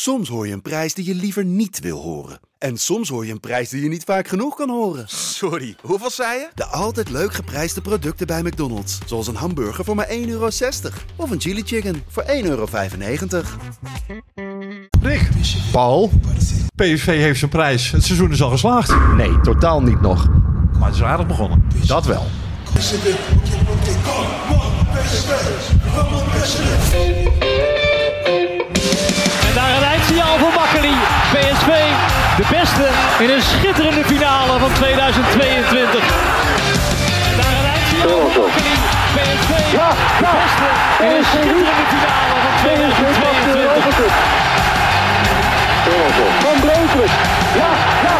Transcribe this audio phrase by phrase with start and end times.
[0.00, 2.40] Soms hoor je een prijs die je liever niet wil horen.
[2.58, 5.04] En soms hoor je een prijs die je niet vaak genoeg kan horen.
[5.08, 6.48] Sorry, hoeveel zei je?
[6.54, 8.98] De altijd leuk geprijsde producten bij McDonald's.
[9.06, 10.48] Zoals een hamburger voor maar 1,60 euro.
[11.16, 12.68] Of een chili chicken voor 1,95 euro.
[15.02, 15.28] Rick,
[15.72, 16.10] Paul?
[16.74, 17.90] PSV heeft zijn prijs.
[17.90, 19.16] Het seizoen is al geslaagd.
[19.16, 20.28] Nee, totaal niet nog.
[20.78, 21.64] Maar het is aardig begonnen.
[21.86, 22.26] Dat wel.
[32.38, 32.86] De beste
[33.24, 36.04] in een schitterende finale van 2022.
[37.38, 38.74] Daar een eindsignaal voor Makkeli.
[39.14, 39.50] PSV,
[40.22, 40.68] de beste
[41.04, 44.12] in een schitterende finale van 2022.
[46.44, 47.10] Van Breukelen.
[47.60, 47.70] Ja,
[48.06, 48.16] ja.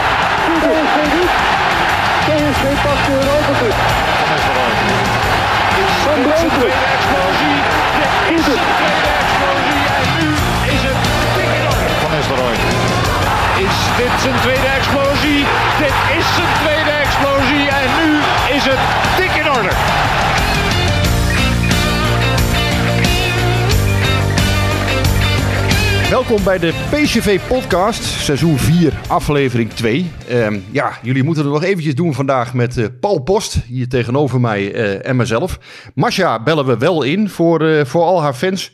[0.64, 1.32] PSV niet.
[2.26, 3.76] PSV pakt de Europa Cup.
[6.04, 6.72] Van Breukelen.
[6.96, 7.56] Explosie,
[7.98, 9.27] dit is de tweede explosie
[13.98, 15.46] dit zijn tweede explosie?
[15.78, 18.10] Dit is zijn tweede explosie en nu
[18.56, 18.82] is het
[19.16, 19.70] dik in orde.
[26.10, 30.12] Welkom bij de PCV Podcast, seizoen 4, aflevering 2.
[30.28, 34.40] Ehm, ja, jullie moeten het nog eventjes doen vandaag met eh, Paul Post, hier tegenover
[34.40, 35.58] mij eh, en mezelf.
[35.94, 38.72] Masha bellen we wel in voor, eh, voor al haar fans.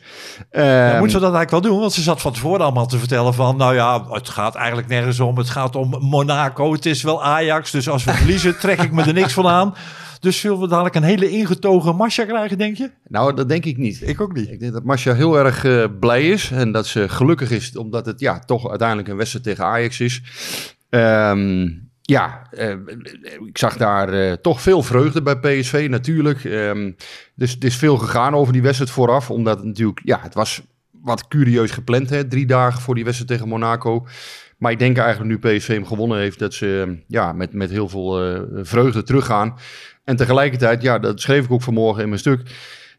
[0.49, 1.79] Ehm, Ja, moeten we dat eigenlijk wel doen?
[1.79, 3.57] Want ze zat van tevoren allemaal te vertellen van...
[3.57, 5.37] nou ja, het gaat eigenlijk nergens om.
[5.37, 6.71] Het gaat om Monaco.
[6.71, 7.71] Het is wel Ajax.
[7.71, 9.73] Dus als we verliezen, trek ik me er niks van aan.
[10.19, 12.91] Dus zullen we dadelijk een hele ingetogen Masha krijgen, denk je?
[13.07, 14.07] Nou, dat denk ik niet.
[14.07, 14.49] Ik ook niet.
[14.49, 18.05] Ik denk dat Masha heel erg eh, blij is en dat ze gelukkig is, omdat
[18.05, 20.21] het ja, toch uiteindelijk een wedstrijd tegen Ajax is.
[20.89, 21.67] Ehm,
[22.01, 22.75] ja, eh,
[23.45, 26.43] ik zag daar eh, toch veel vreugde bij PSV natuurlijk.
[26.43, 26.91] Ehm,
[27.35, 30.61] dus het is veel gegaan over die wedstrijd vooraf, omdat het natuurlijk, ja, het was
[30.91, 34.05] wat curieus gepland, hè, drie dagen voor die wedstrijd tegen Monaco.
[34.57, 37.89] Maar ik denk eigenlijk nu PSV hem gewonnen heeft, dat ze ja, met, met heel
[37.89, 39.57] veel eh, vreugde teruggaan.
[40.05, 42.41] En tegelijkertijd, ja, dat schreef ik ook vanmorgen in mijn stuk.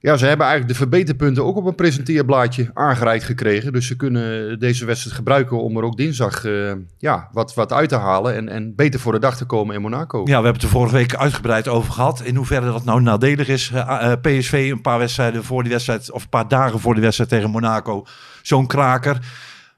[0.00, 3.72] Ja, ze hebben eigenlijk de verbeterpunten ook op een presenteerblaadje aangereikt gekregen.
[3.72, 7.88] Dus ze kunnen deze wedstrijd gebruiken om er ook dinsdag eh, ja, wat, wat uit
[7.88, 8.34] te halen.
[8.34, 10.18] En, en beter voor de dag te komen in Monaco.
[10.18, 12.22] Ja, we hebben het er vorige week uitgebreid over gehad.
[12.24, 13.70] In hoeverre dat nou nadelig is.
[13.74, 17.02] Eh, eh, PSV een paar wedstrijden voor die wedstrijd, of een paar dagen voor die
[17.02, 18.06] wedstrijd tegen Monaco.
[18.42, 19.18] Zo'n kraker.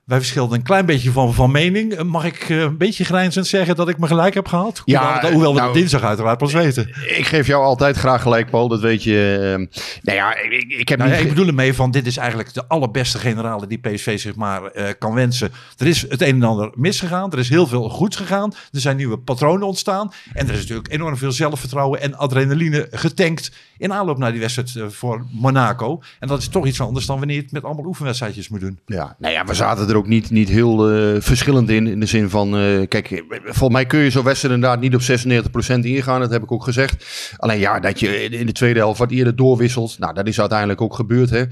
[0.09, 1.93] Wij verschilden een klein beetje van, van mening.
[1.93, 4.83] Eh, Mag ik eh, een beetje grijnzend zeggen dat ik me gelijk heb gehad?
[4.85, 6.89] Ja, hoewel, hoewel we nou- dinsdag uiteraard pas weten.
[7.17, 8.69] Ik geef jou altijd graag gelijk, Paul.
[8.69, 9.37] Dat weet je.
[9.41, 12.55] eh, nou ja, ik, ik heb Nou, ja, ik bedoel ermee van dit is eigenlijk
[12.55, 15.51] de allerbeste generale die PSV zich maar eh, kan wensen.
[15.77, 17.33] Er is het een en ander misgegaan.
[17.33, 18.53] Er is heel veel goeds gegaan.
[18.73, 20.13] Er zijn nieuwe patronen ontstaan.
[20.33, 24.77] En er is natuurlijk enorm veel zelfvertrouwen en adrenaline getankt in aanloop naar die wedstrijd
[24.77, 26.03] eh, voor Monaco.
[26.21, 28.79] En dat is toch iets anders dan wanneer je het met allemaal oefenwedstrijdjes moet doen.
[28.87, 31.87] Ja, nou ja, we zaten er ook niet, niet heel eh, verschillend in.
[31.87, 35.03] In de zin van, eh, kijk, volgens mij kun je zo'n wedstrijd inderdaad niet op
[35.03, 36.21] 96% ingaan.
[36.21, 37.05] Dat heb ik ook gezegd.
[37.37, 39.99] Alleen ja, dat je in de tweede helft wat eerder doorwisselt.
[39.99, 41.31] Nou, dat is uiteindelijk ook gebeurd.
[41.31, 41.45] Hè.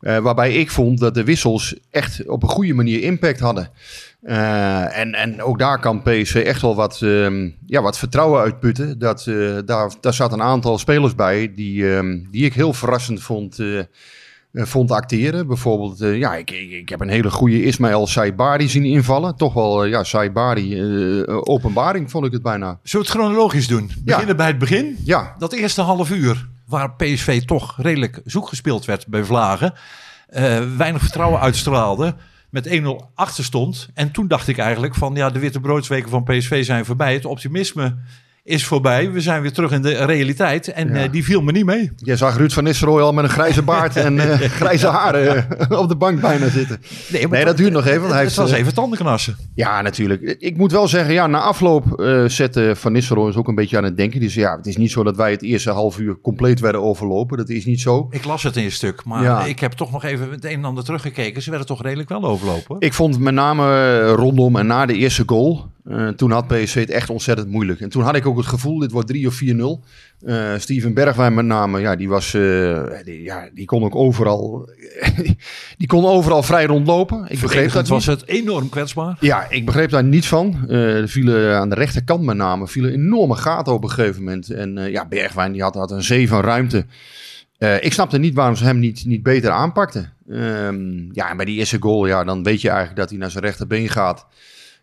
[0.00, 3.70] Eh, waarbij ik vond dat de wissels echt op een goede manier impact hadden.
[4.22, 8.98] En, en ook daar kan PSV echt wel wat, ehm, ja, wat vertrouwen uitputten.
[8.98, 9.24] Dat,
[9.64, 13.58] daar, daar zat een aantal spelers bij die, ehm, die ik heel verrassend vond,
[14.54, 15.46] vond acteren.
[15.46, 19.36] Bijvoorbeeld, eh, ja, ik, ik, ik heb een hele goede Ismaël Saibari zien invallen.
[19.36, 22.78] Toch wel, eh, ja, Saibari, eh, openbaring vond ik het bijna.
[22.82, 23.90] Zullen we het chronologisch doen?
[24.04, 24.96] Beginnen bij het begin.
[25.04, 29.74] Ja, Dat eerste half uur, waar PSV toch redelijk zoek gespeeld werd bij Vlagen.
[30.28, 32.14] eh, weinig vertrouwen uitstraalde.
[32.50, 33.88] Met 1-0 achter stond.
[33.94, 37.12] En toen dacht ik eigenlijk van ja, de witte broodsweken van PSV zijn voorbij.
[37.14, 37.96] Het optimisme
[38.44, 39.10] is voorbij.
[39.12, 40.68] We zijn weer terug in de realiteit.
[40.72, 40.94] En Ja.
[40.94, 41.90] eh, die viel me niet mee.
[41.96, 45.78] jij zag Ruud van Nistelrooy al met een grijze baard en eh, grijze haren eh,
[45.80, 46.80] op de bank bijna zitten.
[47.30, 48.00] Nee, dat duurt nog even.
[48.00, 49.36] Want hij het heeft, was even tandenknassen.
[49.54, 50.36] Ja, natuurlijk.
[50.38, 53.76] Ik moet wel zeggen, ja, na afloop eh zette Van Nistelrooy ons ook een beetje
[53.76, 54.20] aan het denken.
[54.20, 57.36] Dus ja, het is niet zo dat wij het eerste half uur compleet werden overlopen.
[57.36, 58.06] Dat is niet zo.
[58.10, 59.44] Ik las het in je stuk, maar Ja.
[59.44, 61.42] ik heb toch nog even het een en ander teruggekeken.
[61.42, 62.76] Ze werden toch redelijk wel overlopen.
[62.78, 65.72] Ik vond met name rondom en na de eerste goal.
[66.16, 67.80] toen had PSV het echt ontzettend moeilijk.
[67.80, 69.84] En toen had ik ook het gevoel, dit wordt 3 of 4-0.
[70.24, 74.68] Eh, Steven Bergwijn met name, ja, die was, eh, die, ja, die kon ook overal,
[75.78, 77.24] die kon overal vrij rondlopen.
[77.28, 78.20] Ik begreep dat was niet.
[78.20, 79.16] het enorm kwetsbaar.
[79.20, 80.64] Ja, ik begreep daar niets van.
[80.68, 84.50] Eh, er vielen aan de rechterkant met name vielen enorme gaten op een gegeven moment.
[84.50, 86.86] En ja, Bergwijn die had, had een zee van ruimte.
[87.80, 90.12] Ik snapte niet waarom ze hem niet, niet beter aanpakten.
[90.28, 93.30] Ehm, ja, en bij die eerste goal, ja, dan weet je eigenlijk dat hij naar
[93.30, 94.26] zijn rechterbeen gaat.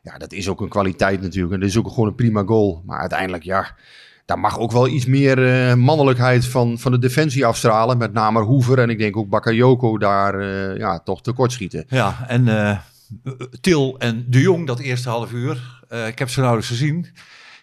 [0.01, 1.53] Ja, dat is ook een kwaliteit natuurlijk.
[1.53, 2.81] En dat is ook gewoon een prima goal.
[2.85, 3.75] Maar uiteindelijk, ja,
[4.25, 7.97] daar mag ook wel iets meer eh, mannelijkheid van, van de defensie afstralen.
[7.97, 11.85] Met name Hoever en ik denk ook Bakayoko daar eh, ja, toch tekort schieten.
[11.87, 12.77] Ja, en eh,
[13.61, 15.83] Til en De Jong, dat eerste half uur.
[16.07, 17.07] ik heb ze nauwelijks gezien.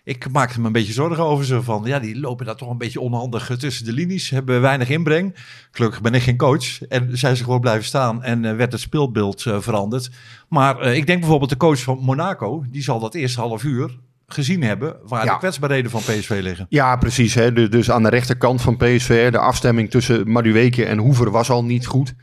[0.08, 1.62] Ik maakte me een beetje zorgen over ze.
[1.62, 4.31] Van, ja, die lopen daar toch een beetje onhandig tussen de linies.
[4.31, 5.34] Hebben weinig inbreng.
[5.70, 6.82] Gelukkig ben ik geen coach.
[6.82, 8.22] En zijn ze gewoon blijven staan.
[8.22, 10.10] En eh, werd het speelbeeld eh, veranderd.
[10.49, 12.64] Maar eh, ik denk bijvoorbeeld de coach van Monaco.
[12.70, 14.96] Die zal dat eerste half uur gezien hebben.
[15.02, 15.32] Waar Ja.
[15.32, 16.66] de kwetsbaarheden van PSV liggen.
[16.69, 17.34] Ja, precies.
[17.34, 17.52] Hè.
[17.52, 21.64] Dus, dus aan de rechterkant van PSV, de afstemming tussen Madueke en Hoever was al
[21.64, 22.14] niet goed.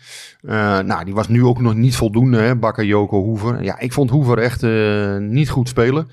[0.41, 2.55] Nou, die was nu ook nog niet voldoende, hè.
[2.55, 3.63] Bakker, Joko, Hoever.
[3.63, 4.61] Ja, ik vond Hoever echt
[5.21, 6.07] niet goed spelen.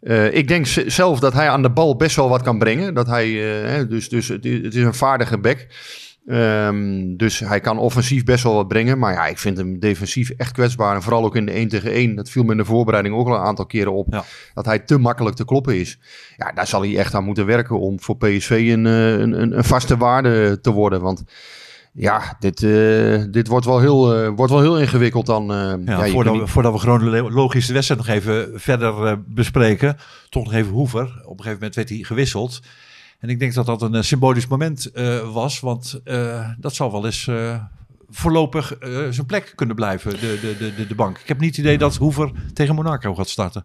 [0.00, 2.94] Eh, ik denk zelf dat hij aan de bal best wel wat kan brengen.
[2.94, 3.26] Dat hij,
[3.64, 5.66] eh, dus, dus het is, een vaardige back.
[6.26, 8.98] Ehm, dus hij kan offensief best wel wat brengen.
[8.98, 10.94] Maar ja, ik vind hem defensief echt kwetsbaar.
[10.94, 12.14] En vooral ook in de 1 tegen 1.
[12.14, 14.06] Dat viel me in de voorbereiding ook al een aantal keren op.
[14.10, 14.24] Ja.
[14.54, 15.98] Dat hij te makkelijk te kloppen is.
[16.36, 19.58] Ja, daar zal hij echt aan moeten werken om voor PSV een, eh, een, een,
[19.58, 21.00] een vaste waarde te worden.
[21.00, 21.24] Want
[21.92, 25.52] ja, dit, eh, dit wordt, wel heel, eh, wordt wel heel ingewikkeld dan.
[25.52, 29.96] eh, Ja, voordat, we, voordat we chronologisch de wedstrijd nog even verder bespreken.
[30.28, 31.00] Toch nog even Hoever.
[31.00, 32.60] Op een gegeven moment werd hij gewisseld.
[33.18, 34.90] En ik denk dat dat een symbolisch moment
[35.32, 35.60] was.
[35.60, 36.00] Want
[36.58, 37.30] dat zal wel eens
[38.10, 38.76] voorlopig
[39.10, 41.18] zijn plek kunnen blijven, de, de, de, de bank.
[41.18, 43.64] Ik heb niet het idee dat Hoever tegen Monaco gaat starten.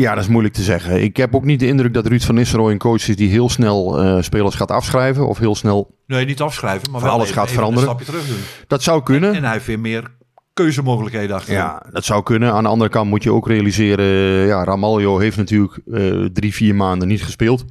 [0.00, 1.02] Ja, dat is moeilijk te zeggen.
[1.02, 3.48] Ik heb ook niet de indruk dat Ruud van Nistelrooy een coach is die heel
[3.48, 5.28] snel eh, spelers gaat afschrijven.
[5.28, 5.96] Of heel snel...
[6.06, 7.88] Nee, niet afschrijven, maar wel alles even- gaat veranderen.
[7.88, 8.38] een stapje terug doen.
[8.66, 9.34] Dat zou kunnen.
[9.34, 10.14] En hij heeft weer meer
[10.52, 11.52] keuzemogelijkheden achter.
[11.54, 12.52] Ja, dat zou kunnen.
[12.52, 14.04] Aan de andere kant moet je ook realiseren...
[14.04, 17.64] eh, Ja, Ramaljo heeft natuurlijk eh, drie, vier maanden niet gespeeld.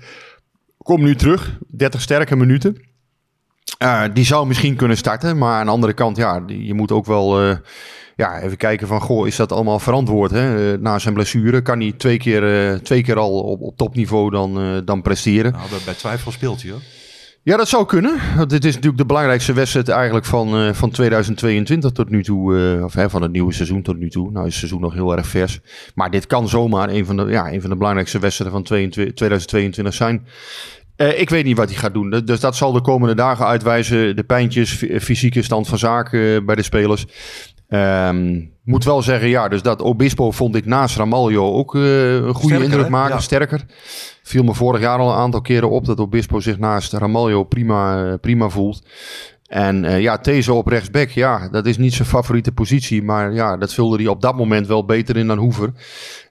[0.77, 1.57] Komt nu terug.
[1.67, 2.77] 30 sterke minuten.
[3.77, 5.37] Eh, die zou misschien kunnen starten.
[5.37, 7.41] Maar aan de andere kant, ja, je moet ook wel...
[7.41, 7.55] eh,
[8.15, 10.31] ja, even kijken van, goh, is dat allemaal verantwoord?
[10.31, 10.73] Hè?
[10.73, 14.81] Eh, na zijn blessure kan hij twee keer, twee keer al op, op topniveau dan,
[14.85, 15.51] dan presteren.
[15.51, 16.81] Nou, bij, bij twijfel speelt hij hoor.
[17.43, 18.19] Ja, dat zou kunnen.
[18.37, 22.79] Want dit is natuurlijk de belangrijkste wedstrijd eigenlijk van, van 2022 tot nu toe.
[22.83, 24.31] of hè, van het nieuwe seizoen tot nu toe.
[24.31, 25.59] Nou is het seizoen nog heel erg vers.
[25.95, 29.15] Maar dit kan zomaar een van de, ja, een van de belangrijkste wedstrijden van 22
[29.15, 30.25] 2022 zijn.
[30.95, 32.09] Eh, ik weet niet wat hij gaat doen.
[32.25, 34.15] Dus dat zal de komende dagen uitwijzen.
[34.15, 37.05] De pijntjes, fy- fysieke stand van zaken eh, bij de spelers.
[37.67, 42.21] Ehm, moet wel zeggen, ja, dus dat Obispo vond ik naast Ramaljo ook eh, een
[42.33, 43.15] goede Sterker, indruk maken.
[43.15, 43.21] Ja.
[43.21, 43.65] Sterker.
[44.23, 48.05] Viel me vorig jaar al een aantal keren op dat Obispo zich naast Ramaljo prima,
[48.05, 48.83] eh, prima voelt.
[49.45, 53.03] En eh, ja, Tezo op rechtsback, ja, dat is niet zijn favoriete positie.
[53.03, 55.71] Maar ja, dat vulde hij op dat moment wel beter in dan Hoever.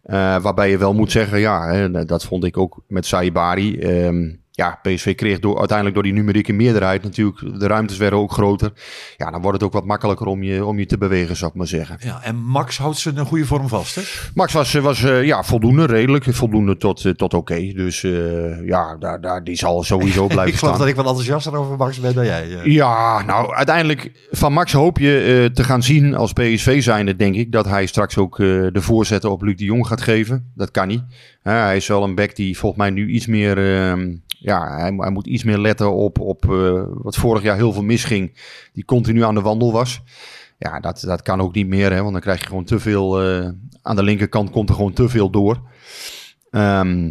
[0.03, 3.79] Eh, waarbij je wel moet zeggen, ja, hè, dat vond ik ook met Saibari.
[3.79, 8.33] Ehm ja, PSV kreeg door, uiteindelijk door die numerieke meerderheid natuurlijk, de ruimtes werden ook
[8.33, 8.73] groter.
[9.17, 11.57] Ja, dan wordt het ook wat makkelijker om je, om je te bewegen, zou ik
[11.57, 11.97] maar zeggen.
[12.01, 13.95] Ja, en Max houdt zijn een goede vorm vast.
[13.95, 14.03] Hè?
[14.35, 16.25] Max was, was eh, ja, voldoende, redelijk.
[16.25, 17.73] Voldoende tot, eh, tot oké.
[17.73, 20.87] Dus eh, ja, daar, daar, die zal sowieso blijven ik geloof staan.
[20.87, 22.61] dat ik wat enthousiaster over Max ben dan jij.
[22.65, 27.53] Ja, nou, uiteindelijk van Max hoop je te gaan zien als PSV zijnde, denk ik,
[27.53, 30.53] dat hij straks ook de voorzetten op Luc de Jong gaat geven.
[30.55, 31.03] Dat kan niet.
[31.43, 34.15] Hij is wel een back die volgens mij nu iets meer, ehm,
[34.45, 37.83] ja, hij, hij moet iets meer letten op, op eh, wat vorig jaar heel veel
[37.83, 38.41] misging,
[38.73, 40.03] die continu aan de wandel was.
[40.59, 43.23] Ja, dat, dat kan ook niet meer, hè, want dan krijg je gewoon te veel,
[43.23, 43.49] eh,
[43.83, 45.61] aan de linkerkant komt er gewoon te veel door.
[46.51, 47.11] Ehm,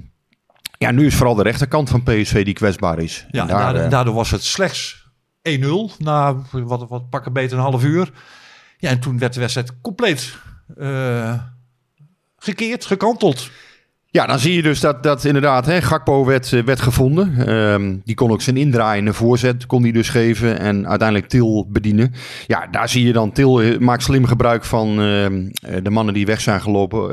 [0.78, 3.26] ja, nu is vooral de rechterkant van PSV die kwetsbaar is.
[3.32, 7.34] Ja, En en daar, daardoor, eh, daardoor was het slechts 1-0 na wat, wat pakken
[7.34, 8.12] beter een half uur.
[8.78, 10.38] Ja, en toen werd de wedstrijd compleet
[12.38, 13.50] gekeerd, gekanteld.
[14.14, 17.48] Ja, dan zie je dus dat, dat inderdaad hè, Gakpo werd, eh, werd gevonden.
[17.48, 22.14] Ehm, die kon ook zijn indraaiende voorzet kon die dus geven en uiteindelijk Til bedienen.
[22.48, 26.14] Ja, daar zie je dan Til eh, maakt slim gebruik van ehm, eh, de mannen
[26.14, 27.10] die weg zijn gelopen.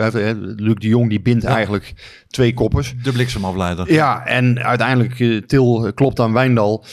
[0.57, 1.49] Luc de Jong die bindt Ja.
[1.49, 1.92] eigenlijk
[2.28, 2.95] twee koppers.
[3.02, 3.92] De bliksemafleider.
[3.92, 6.85] Ja, en uiteindelijk Til klopt aan Wijndal.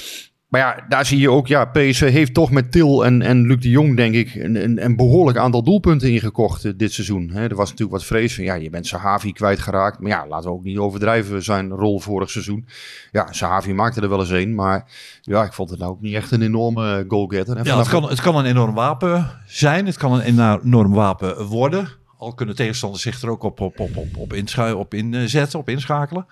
[0.48, 3.62] Maar ja, daar zie je ook, ja, PSV heeft toch met Til en, en Luc
[3.62, 7.30] de Jong, denk ik, een, een, een behoorlijk aantal doelpunten ingekocht eh, dit seizoen.
[7.30, 10.00] Hè, er was natuurlijk wat vrees van, ja, je bent Sahavi kwijtgeraakt.
[10.00, 12.68] Maar ja, laten we ook niet overdrijven zijn rol vorig seizoen.
[13.12, 16.16] Ja, Sahavi maakte er wel eens een, maar ja, ik vond het nou ook niet
[16.16, 17.58] echt een enorme goalgetter.
[17.58, 19.86] En Ja, het kan, het kan een enorm wapen zijn.
[19.86, 20.22] Het kan een
[20.64, 21.88] enorm wapen worden.
[22.18, 25.70] Al kunnen tegenstanders zich er ook op, op, op, op, op, inschu- op inzetten, op
[25.70, 26.26] inschakelen.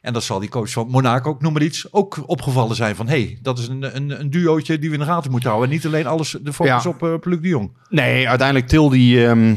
[0.00, 3.08] En dat zal die coach van Monaco, ik noem maar iets, ook opgevallen zijn van...
[3.08, 5.70] hé, hey, dat is een, een, een duootje die we in de gaten moeten houden.
[5.70, 6.90] En niet alleen alles de focus Ja.
[6.90, 7.72] op uh, Luc de Jong.
[7.88, 9.54] Nee, uiteindelijk Til die, ehm,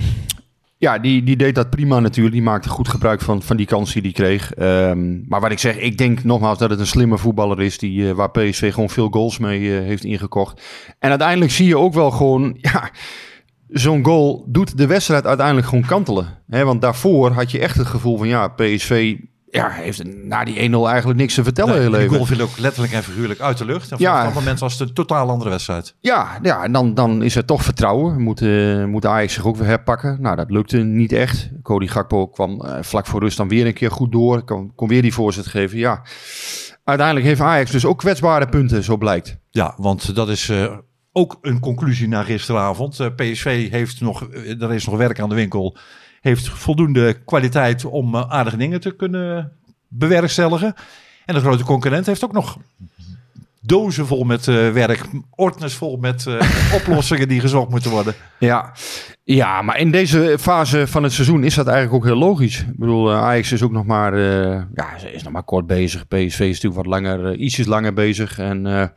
[0.78, 2.36] ja, die, die deed dat prima natuurlijk.
[2.36, 4.54] Die maakte goed gebruik van, van die kans die hij kreeg.
[4.54, 7.78] Ehm, maar wat ik zeg, ik denk nogmaals dat het een slimme voetballer is...
[7.78, 10.62] Die, eh, waar PSV gewoon veel goals mee eh, heeft ingekocht.
[11.00, 12.58] En uiteindelijk zie je ook wel gewoon...
[12.62, 12.90] Ja,
[13.68, 16.28] Zo'n goal doet de wedstrijd uiteindelijk gewoon kantelen.
[16.50, 19.16] Hè, want daarvoor had je echt het gevoel van ja, PSV
[19.52, 21.74] ja, heeft na die 1-0 eigenlijk niks te vertellen.
[21.74, 23.92] Nee, heel die goal viel ook letterlijk en figuurlijk uit de lucht.
[23.92, 24.10] En Ja.
[24.10, 25.96] vanaf dat moment was het een totaal andere wedstrijd.
[26.00, 28.22] Ja, ja en dan, dan is er toch vertrouwen.
[28.22, 30.18] Moet, eh, moet Ajax zich ook weer herpakken.
[30.22, 31.50] Nou, dat lukte niet echt.
[31.64, 34.44] Cody Gakpo kwam eh, vlak voor rust dan weer een keer goed door.
[34.44, 35.78] Kon, kon weer die voorzet geven.
[35.78, 36.02] Ja,
[36.84, 39.38] uiteindelijk heeft Ajax dus ook kwetsbare punten, zo blijkt.
[39.50, 40.78] Ja, want dat is eh,
[41.12, 43.16] ook een conclusie na gisteravond.
[43.16, 44.28] PSV heeft nog,
[44.60, 45.78] er is nog werk aan de winkel.
[46.22, 49.52] Heeft voldoende kwaliteit om eh, aardige dingen te kunnen
[49.88, 50.74] bewerkstelligen.
[51.26, 52.58] En de grote concurrent heeft ook nog
[53.62, 55.02] dozen vol met eh, werk.
[55.36, 58.14] Ordners vol met eh, oplossingen die gezocht moeten worden.
[58.40, 58.74] Ja.
[59.24, 62.60] ja, maar in deze fase van het seizoen is dat eigenlijk ook heel logisch.
[62.60, 66.08] Ik bedoel, Ajax is ook nog maar, eh, ja, is nog maar kort bezig.
[66.08, 68.38] PSV is natuurlijk wat langer, ietsjes langer bezig.
[68.38, 68.94] En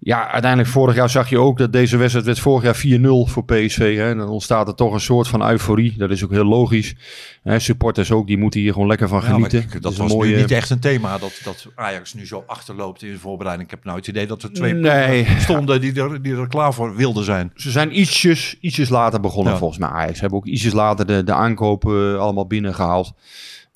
[0.00, 3.44] ja, uiteindelijk vorig jaar zag je ook dat deze wedstrijd werd vorig jaar 4-0 voor
[3.44, 3.96] PSV.
[3.96, 4.10] Hè.
[4.10, 5.94] En dan ontstaat er toch een soort van euforie.
[5.96, 6.94] Dat is ook heel logisch.
[7.42, 9.58] Hè, supporters ook, die moeten hier gewoon lekker van Ja, genieten.
[9.58, 10.34] ik- dat is was een mooie...
[10.34, 11.18] nu niet echt een thema.
[11.18, 13.68] Dat, dat Ajax nu zo achterloopt in de voorbereiding.
[13.68, 15.26] Ik heb nou het idee dat er twee Nee.
[15.38, 17.52] stonden die er, die er klaar voor wilden zijn.
[17.54, 19.58] Ze zijn ietsjes, ietsjes later begonnen Ja.
[19.58, 19.88] volgens mij.
[19.88, 23.12] Ajax Ze hebben ook ietsjes later de, de aankopen eh, allemaal binnengehaald.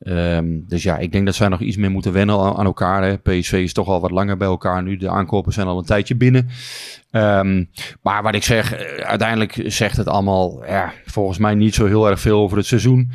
[0.02, 3.02] Ehm, dus ja, ik denk dat zij nog iets meer moeten wennen aan, elkaar.
[3.02, 3.18] Hè.
[3.18, 4.96] PSV is toch al wat langer bij elkaar nu.
[4.96, 6.48] De aankopen zijn al een tijdje binnen.
[7.10, 7.64] Ehm,
[8.02, 12.08] maar wat ik zeg, eh, uiteindelijk zegt het allemaal ja, volgens mij niet zo heel
[12.08, 13.10] erg veel over het seizoen.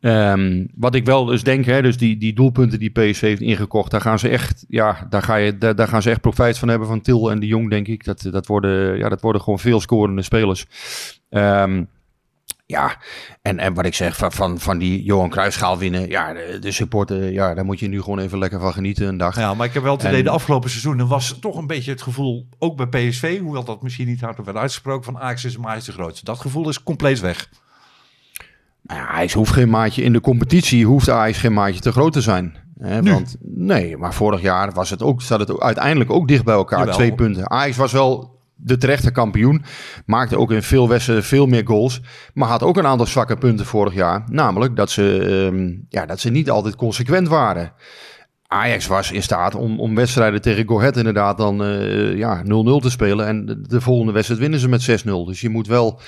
[0.00, 3.90] Ehm, wat ik wel dus denk, hè, dus die, die doelpunten die PSV heeft ingekocht,
[3.90, 6.68] daar gaan ze echt, ja, daar, ga je, daar, daar gaan ze echt profijt van
[6.68, 8.04] hebben van Til en de Jong, denk ik.
[8.04, 10.66] Dat, dat, worden, ja, dat worden gewoon veel scorende spelers.
[11.30, 11.84] Ehm,
[12.70, 12.96] ja,
[13.42, 16.72] en, en wat ik zeg, van, van, van die Johan Cruijffschaal winnen, ja, de, de
[16.72, 19.36] supporter, ja, daar moet je nu gewoon even lekker van genieten een dag.
[19.36, 21.90] Ja, maar ik heb wel het idee, En- de afgelopen seizoenen was toch een beetje
[21.90, 25.54] het gevoel, ook bij PSV, hoewel dat misschien niet hardop werd uitgesproken, van Ajax is
[25.54, 26.24] een maatje te groot.
[26.24, 27.48] Dat gevoel is compleet weg.
[28.82, 32.12] Nou ja, Ajax hoeft geen maatje in de competitie, hoeft Ajax geen maatje te groot
[32.12, 32.56] te zijn.
[32.78, 36.54] Hè, want nee, maar vorig jaar was het ook, zat het uiteindelijk ook dicht bij
[36.54, 36.94] elkaar, Jawel.
[36.94, 37.50] twee punten.
[37.50, 39.64] Ajax was wel de terechte kampioen,
[40.06, 42.00] maakte ook in veel wedstrijden veel meer goals,
[42.34, 44.24] maar had ook een aantal zwakke punten vorig jaar.
[44.30, 45.18] Namelijk dat ze,
[45.50, 47.72] ehm, ja, dat ze niet altijd consequent waren.
[48.46, 52.46] Ajax was in staat om, om wedstrijden tegen Go inderdaad dan eh, ja, 0-0
[52.80, 53.26] te spelen.
[53.26, 55.04] En de, de volgende wedstrijd winnen ze met 6-0.
[55.04, 56.00] Dus je moet wel...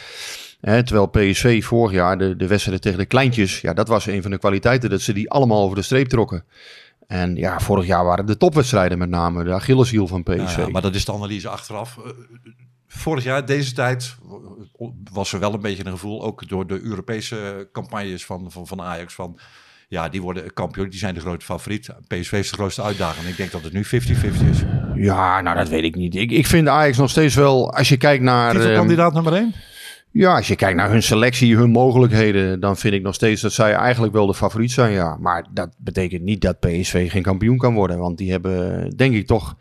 [0.60, 3.60] Hè, terwijl PSV vorig jaar de, de wedstrijden tegen de kleintjes...
[3.60, 6.44] Ja, dat was een van de kwaliteiten, dat ze die allemaal over de streep trokken.
[7.10, 10.36] En ja, vorig jaar waren de topwedstrijden met name de Achilleshiel van PSV.
[10.36, 11.98] Nou ja, maar dat is de analyse achteraf.
[11.98, 12.10] Eh,
[12.86, 14.16] Vorig jaar, deze tijd,
[15.12, 18.80] was er wel een beetje een gevoel, ook door de Europese campagnes van, van, van
[18.82, 19.38] Ajax, van
[19.88, 21.88] ja, die worden kampioen, die zijn de grote favoriet.
[22.06, 23.26] PSV is de grootste uitdaging.
[23.26, 23.88] Ik denk dat het nu 50-50
[24.50, 24.58] is.
[24.94, 26.14] Ja, nou dat weet ik niet.
[26.14, 28.50] Ik, ik vind Ajax nog steeds wel, als je kijkt naar...
[28.50, 29.54] ehm, Titelkandidaat nummer 1?
[30.12, 33.52] Ja, als je kijkt naar hun selectie, hun mogelijkheden, dan vind ik nog steeds dat
[33.52, 34.92] zij eigenlijk wel de favoriet zijn.
[34.92, 37.98] Ja, maar dat betekent niet dat PSV geen kampioen kan worden.
[37.98, 39.56] Want die hebben, denk ik, toch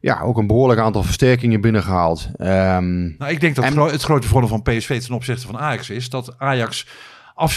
[0.00, 2.28] ja, ook een behoorlijk aantal versterkingen binnengehaald.
[2.36, 5.90] Ehm, Nou, ik denk dat En- het grote voordeel van PSV ten opzichte van Ajax
[5.90, 6.86] is dat Ajax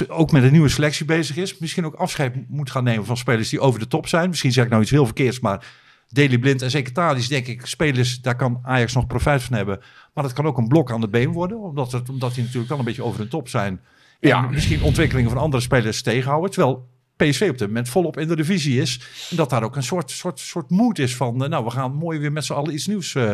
[0.08, 1.58] ook met een nieuwe selectie bezig is.
[1.58, 4.30] Misschien ook afscheid moet gaan nemen van spelers die over de top zijn.
[4.30, 5.66] Misschien zeg ik nou iets heel verkeerds, maar
[6.12, 9.80] Deli Blind en zeker Thalys, denk ik, spelers, daar kan Ajax nog profijt van hebben.
[10.14, 12.70] Maar dat kan ook een blok aan de been worden, omdat, het, omdat die natuurlijk
[12.70, 13.82] wel een beetje over de top zijn.
[14.20, 14.42] En Ja.
[14.42, 16.52] misschien ontwikkelingen van andere spelers tegenhouden.
[16.52, 19.00] Terwijl PSV op dit moment volop in de divisie is.
[19.30, 21.94] En dat daar ook een soort, soort, soort moed is van, eh, nou, we gaan
[21.94, 23.34] mooi weer met z'n allen iets nieuws eh,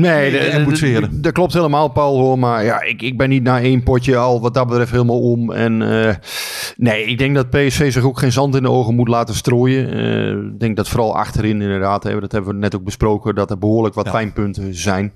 [0.00, 2.18] Nee, de- dat klopt helemaal, Paul.
[2.18, 2.38] Hoor.
[2.38, 5.52] Maar ja, ik, ik ben niet na één potje al wat dat betreft helemaal om.
[5.52, 6.14] En eh,
[6.76, 9.92] nee, ik denk dat PSV zich ook geen zand in de ogen moet laten strooien.
[9.92, 13.50] Eh, ik denk dat vooral achterin inderdaad, hè, dat hebben we net ook besproken, dat
[13.50, 14.10] er behoorlijk wat Ja.
[14.12, 15.12] pijnpunten zijn.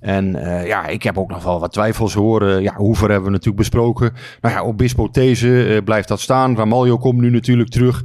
[0.00, 2.62] En eh, ja, ik heb ook nog wel wat twijfels horen.
[2.62, 4.12] Ja, Hoever hebben we natuurlijk besproken.
[4.40, 6.56] Nou ja, Obispo These eh, blijft dat staan.
[6.56, 8.04] Ramaljo komt nu natuurlijk terug.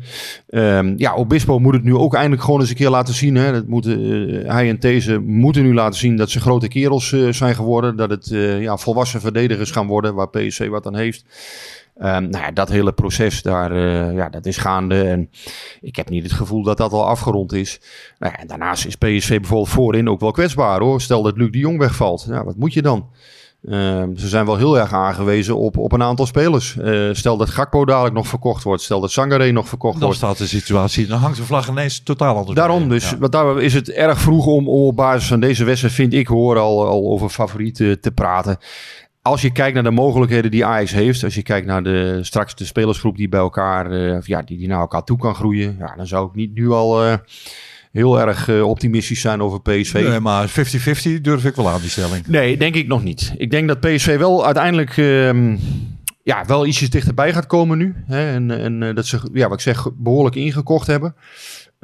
[0.50, 3.36] Ehm, ja, Obispo moet het nu ook eindelijk gewoon eens een keer laten zien.
[3.36, 3.52] Hè.
[3.52, 4.00] Dat moeten,
[4.44, 7.96] eh, hij en These moeten nu laten zien dat ze grote kerels zijn geworden.
[7.96, 8.28] Dat het
[8.60, 11.26] ja, volwassen verdedigers gaan worden, waar PSV wat aan heeft.
[11.98, 15.02] Ehm, nou ja, dat hele proces daar, eh, ja, dat is gaande.
[15.04, 15.30] En
[15.82, 17.80] ik heb niet het gevoel dat dat al afgerond is.
[18.20, 21.02] Nou ja, en daarnaast is PSV bijvoorbeeld voorin ook wel kwetsbaar hoor.
[21.02, 22.26] Stel dat Luc de Jong wegvalt.
[22.26, 23.10] Wat moet je dan?
[23.70, 26.78] Ehm, ze zijn wel heel erg aangewezen op, op een aantal spelers.
[26.78, 28.82] Eh, stel dat Gakpo dadelijk nog verkocht wordt.
[28.82, 30.18] Stel dat Sangare nog verkocht Dan wordt.
[30.18, 32.56] staat de situatie, dan hangt de vlag ineens totaal anders.
[32.58, 33.18] Daarom dus, Ja.
[33.18, 36.28] wat daar is het erg vroeg om, om op basis van deze wedstrijd, vind ik,
[36.28, 38.58] hoor al, al over favorieten te praten.
[39.26, 42.56] Als je kijkt naar de mogelijkheden die Ajax heeft, als je kijkt naar de, straks
[42.56, 45.94] de spelersgroep die bij elkaar, of ja, die, die naar elkaar toe kan groeien, ja,
[45.96, 47.14] dan zou ik niet nu al eh,
[47.92, 49.94] heel erg eh, optimistisch zijn over PSV.
[49.94, 52.28] Nee, maar 50-50 durf ik wel aan die stelling.
[52.28, 53.34] Nee, denk ik nog niet.
[53.38, 55.58] Ik denk dat PSV wel uiteindelijk ehm,
[56.24, 57.96] ja, wel ietsjes dichterbij gaat komen nu.
[58.08, 58.34] Hè?
[58.34, 61.16] En, en dat ze, ja, wat ik zeg, behoorlijk ingekocht hebben.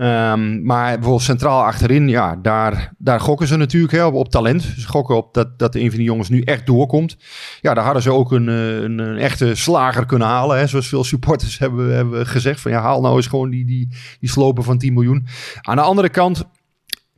[0.02, 4.62] Ehm, maar bijvoorbeeld centraal achterin, ja, daar, daar gokken ze natuurlijk hè, op, talent.
[4.62, 7.18] Ze gokken op dat, dat een van die jongens nu echt doorkomt.
[7.60, 10.58] Ja, daar hadden ze ook een, eh, een, een echte slager kunnen halen.
[10.58, 12.62] Hè, zoals veel supporters hebben, hebben gezegd.
[12.62, 13.88] Van ja, haal nou eens gewoon die, die,
[14.20, 15.28] die slopen van 10 miljoen.
[15.62, 16.44] Aan de andere kant,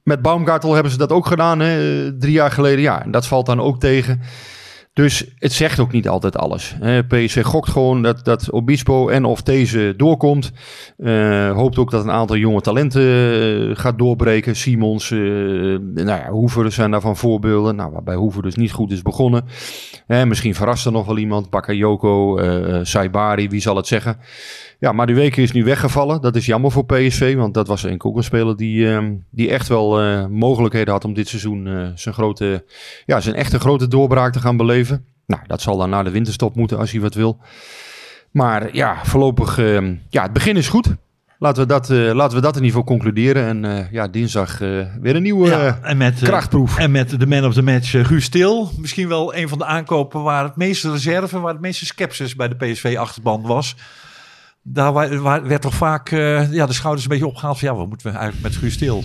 [0.03, 1.59] met Baumgartel hebben ze dat ook gedaan.
[1.59, 2.81] Hè, drie jaar geleden.
[2.81, 4.21] Ja, en dat valt dan ook tegen.
[4.93, 6.75] Dus het zegt ook niet altijd alles.
[7.07, 10.51] PSV gokt gewoon dat, dat Obispo en of deze doorkomt.
[10.97, 14.55] Uh, hoopt ook dat een aantal jonge talenten uh, gaat doorbreken.
[14.55, 17.75] Simons, uh, nou ja, Hoever zijn daarvan voorbeelden.
[17.75, 19.45] Nou, waarbij Hoever dus niet goed is begonnen.
[20.07, 21.50] misschien verrast er nog wel iemand.
[21.50, 22.39] Bakayoko,
[22.83, 24.17] Saibari, wie zal het zeggen.
[24.79, 26.21] Ja, maar die weken is nu weggevallen.
[26.21, 30.00] Dat is jammer voor PSV, want dat was een ook die, uh, die echt wel
[30.29, 32.65] mogelijkheden had om dit seizoen zijn, grote,
[33.05, 34.82] ja, zijn echte grote doorbraak te gaan beleven.
[35.25, 37.37] Nou, dat zal dan na de winterstop moeten als hij wat wil.
[38.31, 40.95] Maar ja, voorlopig, ehm, ja, het begin is goed.
[41.39, 43.65] Laten we dat, laten we dat in ieder geval concluderen.
[43.65, 46.77] En ja, dinsdag weer een nieuwe ja, en met, krachtproef.
[46.77, 48.69] en met de man of the match Guus Stil.
[48.77, 52.47] Misschien wel een van de aankopen waar het meeste reserve, waar het meeste sceptisch bij
[52.47, 53.75] de PSV-achterban was
[54.63, 54.93] daar
[55.47, 58.47] werd toch vaak ja, de schouders een beetje opgehaald van ja, wat moeten we eigenlijk
[58.47, 59.03] met Guus Stil?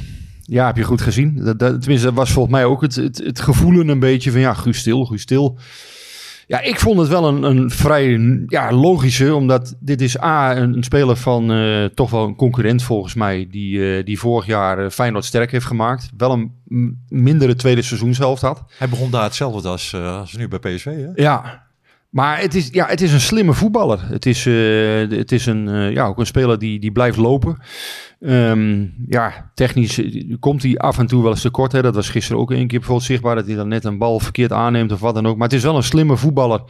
[0.51, 1.45] Ja, heb je goed gezien.
[1.45, 4.41] Dat, dat, tenminste, dat was volgens mij ook het, het, het gevoelen een beetje van
[4.41, 5.59] ja, Guus Stil, Guus Stil.
[6.47, 10.77] Ja, ik vond het wel een, een vrij ja, logische, omdat dit is A, een,
[10.77, 14.85] een speler van uh, toch wel een concurrent volgens mij, die, uh, die vorig jaar
[14.85, 16.11] uh, Feyenoord sterk heeft gemaakt.
[16.17, 16.53] Wel een
[17.09, 18.65] mindere tweede seizoenshelft had.
[18.79, 21.09] Hij begon daar hetzelfde als, als nu bij PSV, hè?
[21.15, 21.68] Ja,
[22.09, 24.01] maar het is, ja, het is een slimme voetballer.
[24.09, 27.59] Het is, uh, het is een, uh, ja, ook een speler die, die blijft lopen.
[28.21, 31.73] Um, ja, technisch eh, komt hij af en toe wel eens te kort.
[31.73, 31.83] Hè.
[31.83, 33.35] Dat was gisteren ook een keer bijvoorbeeld zichtbaar.
[33.35, 35.37] Dat hij dan net een bal verkeerd aanneemt of wat dan ook.
[35.37, 36.63] Maar het is wel een slimme voetballer.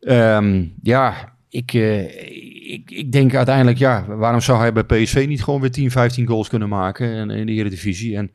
[0.00, 5.60] Um, ja, ik, ik, ik denk uiteindelijk, ja, waarom zou hij bij PSV niet gewoon
[5.60, 8.16] weer 10, 15 goals kunnen maken in, in de Eredivisie?
[8.16, 8.30] En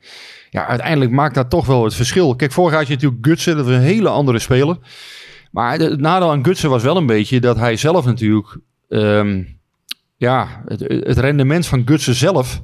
[0.50, 2.36] ja, uiteindelijk maakt dat toch wel het verschil.
[2.36, 4.78] Kijk, vorig jaar had je natuurlijk Gutsen, dat was een hele andere speler.
[5.50, 8.58] Maar het nadeel aan Gutsen was wel een beetje dat hij zelf natuurlijk...
[8.88, 9.56] Um,
[10.16, 12.62] ja, het, het, rendement van Gutsen zelf...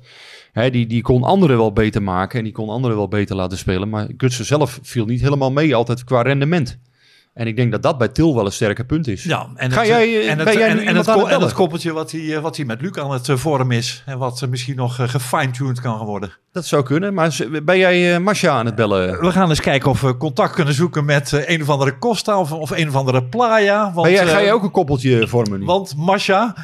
[0.52, 3.58] Hè, die, die kon anderen wel beter maken en die kon anderen wel beter laten
[3.58, 3.88] spelen.
[3.88, 6.78] Maar Gutsen zelf viel niet helemaal mee altijd qua rendement.
[7.34, 9.24] En ik denk dat dat bij Til wel een sterke punt is.
[9.24, 12.10] Ja, en Ga het, jij, en het, jij en, en, het, en het koppeltje wat
[12.10, 14.02] hij, wat hij met Luc aan het vorm is.
[14.06, 16.32] En wat misschien nog gefine-tuned kan worden.
[16.52, 19.20] Dat zou kunnen, maar ben jij Masha aan het bellen?
[19.20, 22.52] We gaan eens kijken of we contact kunnen zoeken met een of andere Costa of,
[22.52, 23.92] of een of andere Playa.
[23.92, 25.66] Want, jij, ga je ook een koppeltje vormen nu?
[25.66, 26.54] Want Masha,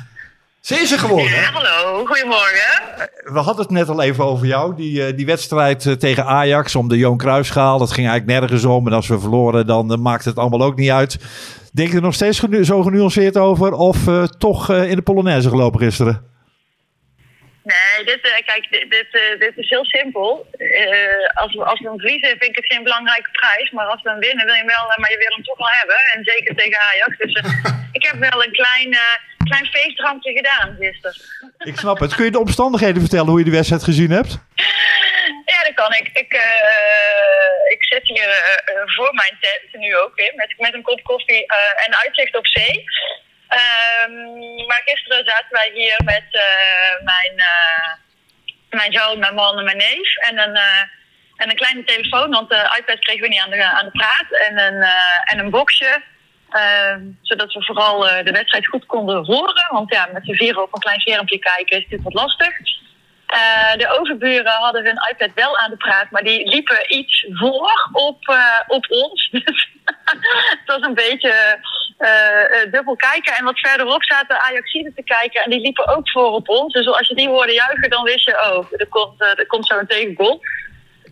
[0.61, 1.41] ze is er gewoon, hè?
[1.41, 3.09] Ja, hallo, goedemorgen.
[3.23, 4.75] We hadden het net al even over jou.
[4.77, 7.79] Die, uh, die wedstrijd uh, tegen Ajax om de Johan Cruijffschaal.
[7.79, 8.87] Dat ging eigenlijk nergens om.
[8.87, 11.19] En als we verloren, dan maakt het allemaal ook niet uit.
[11.73, 13.73] Denk je er nog steeds zo genuanceerd over?
[13.73, 13.99] Of
[14.39, 16.23] toch in de Polonaise gelopen gisteren?
[17.63, 20.47] Nee, dit, kijk, dit, dit, dit, is heel simpel.
[21.35, 23.71] als, we, als we hem verliezen, vind ik het geen belangrijke prijs.
[23.71, 25.79] Maar als we hem winnen, wil je hem wel, maar je wil hem toch wel
[25.81, 25.99] hebben.
[26.15, 27.17] En zeker tegen Ajax.
[27.17, 27.35] Dus
[27.99, 28.97] ik heb wel een klein
[29.51, 31.17] klein feestrampje gedaan gisteren.
[31.59, 32.15] Ik snap het.
[32.15, 34.39] Kun je de omstandigheden vertellen hoe je de wedstrijd gezien hebt?
[35.53, 36.07] Ja, dat kan ik.
[36.13, 36.33] Ik,
[37.75, 38.31] ik zit hier
[38.97, 41.47] voor mijn tent, nu ook weer, met, met een kop koffie
[41.87, 42.85] en uitzicht op zee.
[43.51, 46.25] Um, maar gisteren zaten wij hier met
[47.05, 47.43] mijn,
[48.71, 50.17] mijn zoon, mijn man en mijn neef.
[50.17, 50.57] En een,
[51.37, 54.49] en een kleine telefoon, want de iPad kregen we niet aan de, aan de praat.
[54.49, 54.83] En een,
[55.25, 56.03] en een boxje.
[56.51, 59.69] Uh, zodat we vooral de wedstrijd goed konden horen.
[59.71, 62.57] Want ja, met z'n vieren op een klein schermpje kijken is dit wat lastig.
[63.77, 68.37] De overburen hadden hun iPad wel aan de praat, maar die liepen iets voor op,
[68.67, 69.31] op ons.
[70.59, 71.59] het was een beetje
[72.71, 73.37] dubbel kijken.
[73.37, 76.73] En wat verderop zaten Ajaxiden te kijken en die liepen ook voor op ons.
[76.73, 79.79] Dus als je die hoorde juichen, dan wist je, oh, er komt, er komt zo
[79.79, 80.41] een tegengoal.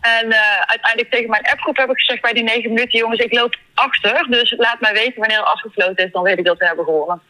[0.00, 2.98] En uh, uiteindelijk tegen mijn appgroep heb ik gezegd bij die negen minuten...
[2.98, 6.12] jongens, ik loop achter, dus laat mij weten wanneer er afgefloten is...
[6.12, 7.22] dan weet ik dat we hebben gewonnen.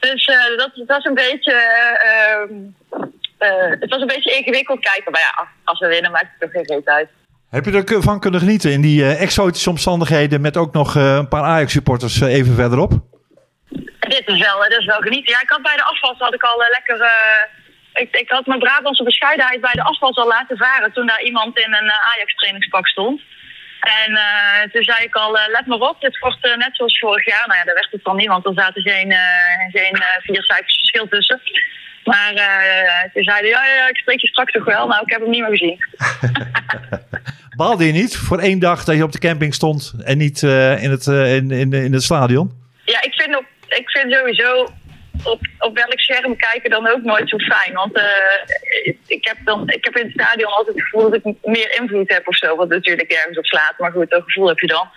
[0.00, 1.52] Dus uh, dat, is een beetje...
[3.38, 5.12] Uh, het was een beetje ingewikkeld kijken.
[5.12, 7.08] Maar ja, als we winnen maakt het toch geen reet uit.
[7.50, 10.40] Heb je ervan kunnen genieten in die exotische omstandigheden...
[10.40, 12.92] met ook nog een paar Ajax-supporters even verderop?
[14.00, 15.32] Dit is wel, dit is wel genieten.
[15.32, 16.98] Ja, ik had bij de afval had ik al lekker
[18.00, 21.58] ik, ik had mijn Brabantse bescheidenheid bij de afval al laten varen toen daar iemand
[21.58, 23.20] in een eh, Ajax-trainingspak stond.
[23.80, 26.98] En uh, toen zei ik al, uh, let maar op, dit wordt uh, net zoals
[26.98, 27.46] vorig jaar.
[27.46, 29.14] Nou ja, daar werd het dan niet, want er zaten geen,
[29.72, 31.40] geen vier cijfers verschil tussen.
[32.04, 32.32] Maar
[33.12, 34.86] toen zeiden ja, ja, ik spreek je straks toch wel.
[34.86, 35.78] Nou, ik heb hem niet meer gezien.
[37.58, 40.90] Baalde je niet voor één dag dat je op de camping stond en niet in,
[40.90, 42.52] het, in, in, in het stadion?
[42.84, 44.68] Ja, ik vind op ik vind sowieso
[45.22, 47.74] op, op welk scherm kijken dan ook nooit zo fijn.
[47.74, 51.34] Want uh, ik, heb dan, ik heb in het stadion altijd het gevoel dat ik
[51.42, 52.56] meer invloed heb of zo.
[52.56, 53.74] Wat natuurlijk ergens op slaat.
[53.78, 54.88] Maar goed, dat gevoel heb je dan.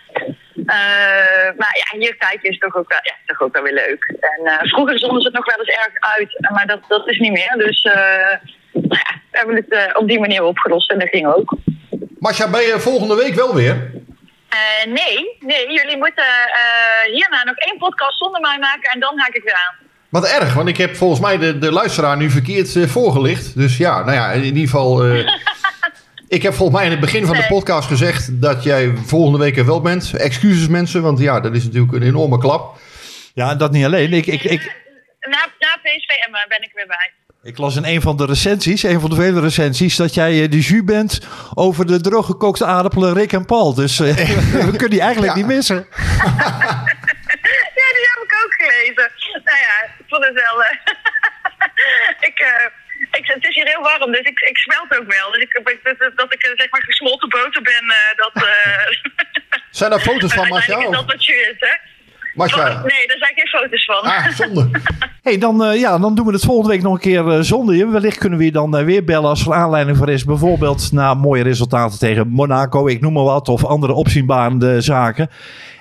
[1.57, 4.13] Maar ja, hier kijken is toch ook wel, ja, toch ook wel weer leuk.
[4.19, 6.51] En vroeger zonden ze het nog wel eens erg uit.
[6.51, 7.53] Maar dat, dat is niet meer.
[7.57, 10.91] Dus nou ja, we hebben het op die manier opgelost.
[10.91, 11.53] En dat ging ook.
[12.21, 13.91] Masja, ben je volgende week wel weer?
[14.85, 16.23] nee, nee, jullie moeten
[17.11, 19.87] hierna nog één podcast zonder mij maken en dan haak ik weer aan.
[20.09, 23.57] Wat erg, want ik heb volgens mij de, de luisteraar nu verkeerd uh, voorgelicht.
[23.57, 25.05] Dus ja, nou ja, in ieder geval.
[25.05, 25.27] Uh,
[26.37, 29.57] ik heb volgens mij in het begin van de podcast gezegd dat jij volgende week
[29.57, 30.13] er wel bent.
[30.13, 32.79] Excuses mensen, want ja, dat is natuurlijk een enorme klap.
[33.33, 34.13] Ja, dat niet alleen.
[34.13, 34.75] Ik, ik, ik...
[35.19, 36.07] Na, na PSV
[36.47, 37.11] ben ik weer bij.
[37.43, 40.59] Ik las in een van de recensies, een van de vele recensies, dat jij de
[40.59, 41.19] jus bent
[41.53, 43.73] over de drooggekookte aardappelen Rick en Paul.
[43.73, 44.15] Dus uh,
[44.69, 45.37] we kunnen die eigenlijk ja.
[45.37, 45.75] niet missen.
[47.79, 49.11] ja, die heb ik ook gelezen.
[49.43, 50.61] Nou ja, ik vond het wel.
[50.61, 50.67] Uh,
[52.29, 52.65] ik, uh,
[53.11, 55.31] ik, het is hier heel warm, dus ik, ik smelt ook wel.
[55.31, 58.47] Dus ik, dat, dat ik zeg maar gesmolten boter ben, dat.
[59.71, 60.77] Zijn er foto's van, Masja?
[60.77, 61.90] is dat wat je is, hè?
[62.33, 64.01] Nee, daar zijn geen foto's van.
[64.01, 64.69] Ah, zonde.
[65.23, 67.75] hey, dan, uh, ja, dan doen we het volgende week nog een keer uh, zonder
[67.75, 67.87] je.
[67.87, 70.25] Wellicht kunnen we je dan uh, weer bellen als er aanleiding voor is.
[70.25, 73.49] Bijvoorbeeld na mooie resultaten tegen Monaco, ik noem maar wat.
[73.49, 75.29] Of andere opzienbarende zaken.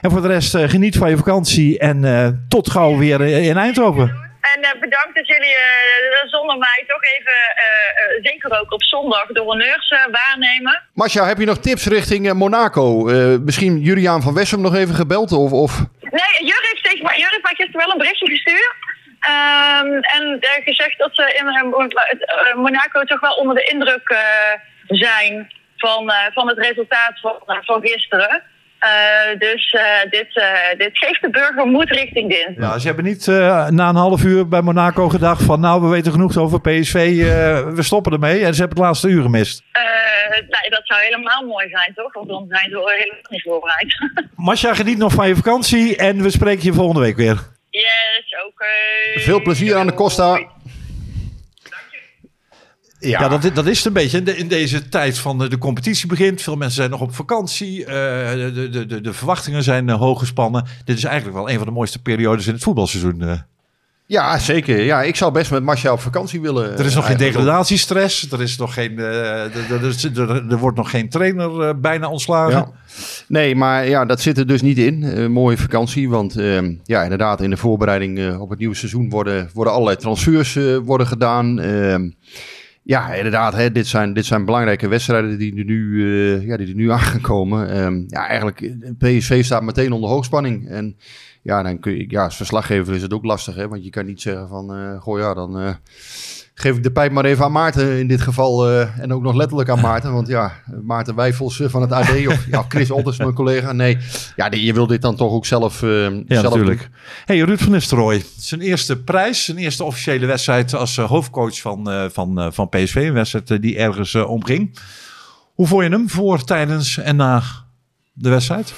[0.00, 4.28] En voor de rest geniet van je vakantie en tot gauw weer in Eindhoven.
[4.40, 9.26] En uh, bedankt dat jullie uh, zonder mij toch even, uh, zeker ook op zondag,
[9.26, 10.82] de honneurs waarnemen.
[10.94, 13.04] Masja, heb je nog tips richting Monaco?
[13.44, 15.32] misschien Juriaan van Wessem nog even gebeld?
[15.32, 15.84] Of, of...
[16.10, 18.74] Nee, Jur heeft, heeft mij gisteren wel een berichtje gestuurd.
[19.28, 24.16] Um, en gezegd dat ze in Monaco toch wel onder de indruk
[24.86, 28.42] zijn van, van het resultaat van, van gisteren.
[28.80, 32.72] Uh, dus uh, dit, uh, dit geeft de burger moed richting dinsdag.
[32.72, 33.26] Ja, ze hebben niet
[33.70, 37.16] na een half uur bij Monaco gedacht van nou, we weten genoeg over PSV,
[37.74, 38.44] we stoppen ermee.
[38.44, 39.62] En ze hebben het laatste uur gemist.
[40.30, 42.14] nee, dat zou helemaal mooi zijn, toch?
[42.14, 43.94] Want dan zijn ze helemaal niet voorbereid.
[44.36, 47.38] Masja, geniet nog van je vakantie en we spreken je volgende week weer.
[47.70, 48.46] Yes, oké.
[48.46, 49.22] Okay.
[49.22, 50.40] Veel plezier aan de Costa.
[53.00, 54.22] Ja, ja dat, dat, is het een beetje.
[54.36, 56.42] In deze tijd van de, de, competitie begint.
[56.42, 57.80] Veel mensen zijn nog op vakantie.
[57.80, 60.64] Uh, de, de, de, verwachtingen zijn uh, hoog gespannen.
[60.84, 63.22] Dit is eigenlijk wel een van de mooiste periodes in het voetbalseizoen.
[63.22, 63.32] Uh.
[64.06, 64.80] Ja, zeker.
[64.80, 66.78] Ja, ik zou best met Marcia op vakantie willen.
[66.78, 68.32] Er is nog geen degradatiestress.
[68.32, 72.52] Er, is nog geen, er, wordt nog geen trainer bijna ontslagen.
[72.52, 72.70] Ja.
[73.28, 75.30] Nee, maar ja, dat zit er dus niet in.
[75.32, 76.08] mooie vakantie.
[76.08, 80.58] Want ehm, ja, inderdaad, in de voorbereiding op het nieuwe seizoen worden, worden allerlei transfers
[80.84, 81.60] worden gedaan.
[82.90, 83.52] Ehm, ja, inderdaad.
[83.52, 86.98] Hè, dit, zijn, dit zijn belangrijke wedstrijden die nu, uh, ja, die er nu aan
[86.98, 87.82] gaan komen.
[87.82, 90.68] Um, ja, eigenlijk, PSV staat meteen onder hoogspanning.
[90.68, 90.96] En
[91.42, 93.54] ja, dan kun je, ja, als verslaggever is het ook lastig.
[93.54, 95.78] Hè, want je kan niet zeggen van, uh, goh ja, dan...
[96.60, 98.70] geef ik de pijp maar even aan Maarten in dit geval.
[98.70, 100.12] Uh, en ook nog letterlijk aan Maarten.
[100.12, 103.72] Want ja, Maarten Wijfels van het AD of ja, Chris Otters, mijn collega.
[103.72, 103.98] Nee,
[104.36, 106.80] ja, je wil dit dan toch ook zelf uh, Ja, zelf natuurlijk.
[106.80, 106.90] Doen.
[107.24, 108.22] Hey, Ruud van Nistelrooy.
[108.36, 112.94] Zijn eerste prijs, zijn eerste officiële wedstrijd als uh, hoofdcoach van, van, van PSV.
[112.94, 114.78] Een wedstrijd die ergens omging.
[115.54, 117.42] Hoe vond je hem voor, tijdens en na
[118.12, 118.74] de wedstrijd?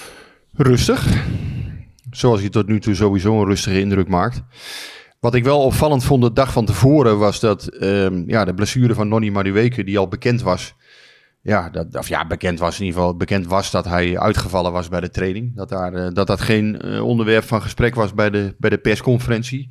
[0.56, 1.06] Rustig.
[2.10, 4.42] Zoals hij tot nu toe sowieso een rustige indruk maakt.
[5.22, 8.94] Wat ik wel opvallend vond de dag van tevoren was dat um, ja, de blessure
[8.94, 10.74] van Nonny Madueke, die al bekend was.
[11.40, 13.16] Ja, dat, of ja, bekend was in ieder geval.
[13.16, 15.56] Bekend was dat hij uitgevallen was bij de training.
[15.56, 18.78] Dat daar, uh, dat, dat geen uh, onderwerp van gesprek was bij de, bij de
[18.78, 19.68] persconferentie.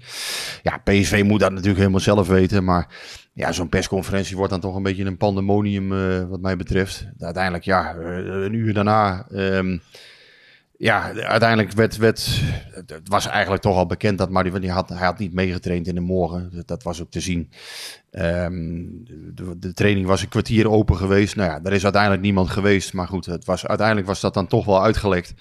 [0.64, 2.64] Ja, PSV moet dat natuurlijk helemaal zelf weten.
[2.64, 2.88] Maar
[3.34, 7.08] ja, zo'n persconferentie wordt dan toch een beetje een pandemonium uh, wat mij betreft.
[7.18, 9.26] Uiteindelijk, ja, een uur daarna...
[9.32, 9.82] Um,
[10.82, 12.42] ja, uiteindelijk werd, werd,
[12.74, 15.96] het was eigenlijk toch al bekend dat Marty, die had, hij had niet meegetraind in
[15.96, 16.64] de morgen.
[16.66, 17.52] Dat, was ook te zien.
[18.12, 19.04] Um,
[19.58, 21.36] de, training was een kwartier open geweest.
[21.36, 22.94] Nou ja, er is uiteindelijk niemand geweest.
[22.94, 25.34] Maar goed, het was, uiteindelijk was dat dan toch wel uitgelekt.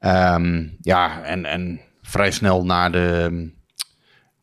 [0.00, 3.50] Um, ja, en, en vrij snel na de,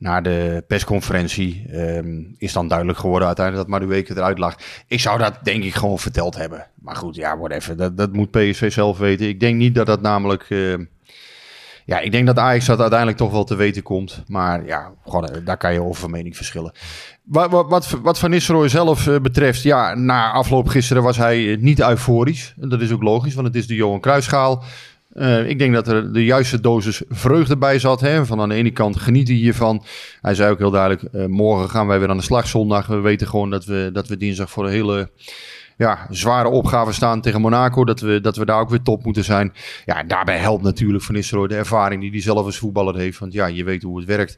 [0.04, 4.56] na de persconferentie um, is dan duidelijk geworden uiteindelijk dat Madueke eruit lag.
[4.88, 6.68] Ik zou dat denk ik gewoon verteld hebben.
[6.82, 7.78] Maar goed, ja, whatever.
[7.78, 9.28] Dat, dat moet PSV zelf weten.
[9.28, 10.46] Ik denk niet dat dat namelijk...
[10.50, 10.76] Uh,
[11.86, 14.24] ja, ik denk dat Ajax dat uiteindelijk toch wel te weten komt.
[14.28, 16.72] Maar ja, gewoon, daar kan je over mening verschillen.
[17.24, 21.80] Wat, wat, wat, Van Nistelrooy zelf uh, betreft, ja, na afloop gisteren was hij niet
[21.80, 22.54] euforisch.
[22.62, 24.64] En dat is ook logisch, want het is de Johan Cruijffschaal.
[25.14, 28.02] Uh, ik denk dat er de juiste dosis vreugde bij zat.
[28.02, 28.26] Hè?
[28.26, 29.84] Van aan de ene kant genieten hiervan.
[30.22, 32.88] Hij zei ook heel duidelijk, uh, morgen gaan wij weer aan de slag zondag.
[32.88, 35.10] We weten gewoon dat we, dat we dinsdag voor een hele
[35.78, 37.86] ja, zware opgave staan tegen Monaco.
[37.86, 39.54] Dat we, dat we daar ook weer top moeten zijn.
[39.86, 43.20] Ja, daarbij helpt natuurlijk Van Nistelrooy de ervaring die hij zelf als voetballer heeft.
[43.20, 44.38] Want ja, je weet hoe het werkt.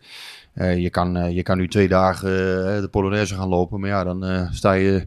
[0.56, 3.80] Uh, je, kan, uh, je kan nu twee dagen uh, de Polonaise gaan lopen.
[3.80, 5.06] Maar ja, dan sta je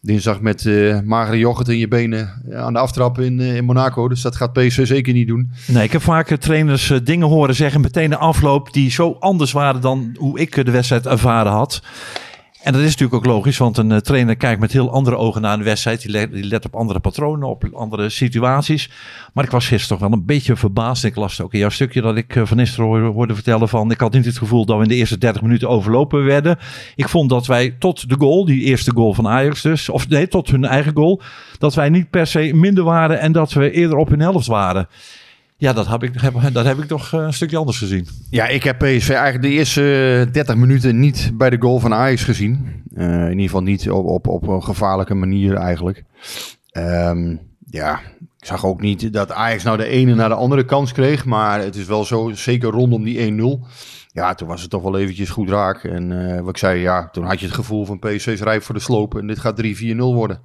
[0.00, 0.64] dinsdag met
[1.04, 4.08] magere yoghurt in je benen aan de aftrap in, in Monaco.
[4.08, 5.50] Dus dat gaat PSV zeker niet doen.
[5.66, 9.80] Nee, ik heb vaak trainers dingen horen zeggen meteen de afloop die zo anders waren
[9.80, 11.82] dan hoe ik de wedstrijd ervaren had.
[12.64, 15.40] En dat is natuurlijk ook logisch, want een uh, trainer kijkt met heel andere ogen
[15.40, 16.02] naar een wedstrijd.
[16.02, 18.90] Die let, op andere patronen, op andere situaties.
[19.32, 21.04] Maar ik was gisteren toch wel een beetje verbaasd.
[21.04, 23.90] Ik las ook in jouw stukje dat ik uh, Van Nistelrooy hoorde vertellen van...
[23.90, 26.58] ik had niet het gevoel dat we in de eerste 30 minuten overlopen werden.
[26.94, 29.88] Ik vond dat wij tot de goal, die eerste goal van Ajax dus...
[29.88, 31.20] of nee, tot hun eigen goal,
[31.58, 33.20] dat wij niet per se minder waren...
[33.20, 34.88] en dat we eerder op hun helft waren.
[35.56, 38.06] Ja, dat heb ik, heb, dat heb ik toch eh, een stukje anders gezien.
[38.30, 42.24] Ja, ik heb PSV eigenlijk de eerste 30 minuten niet bij de goal van Ajax
[42.24, 42.82] gezien.
[42.94, 46.04] Uh, in ieder geval niet op, op, op een gevaarlijke manier eigenlijk.
[46.72, 47.40] Um,
[47.70, 48.00] ja,
[48.38, 51.24] ik zag ook niet dat Ajax nou de ene naar de andere kans kreeg.
[51.24, 53.66] Maar het is wel zo, zeker rondom die 1-0.
[54.08, 55.84] Ja, toen was het toch wel eventjes goed raak.
[55.84, 58.62] En uh, wat ik zei, ja, toen had je het gevoel van PSV is rijp
[58.62, 59.18] voor de sloop.
[59.18, 60.40] En dit gaat 3-4-0 worden.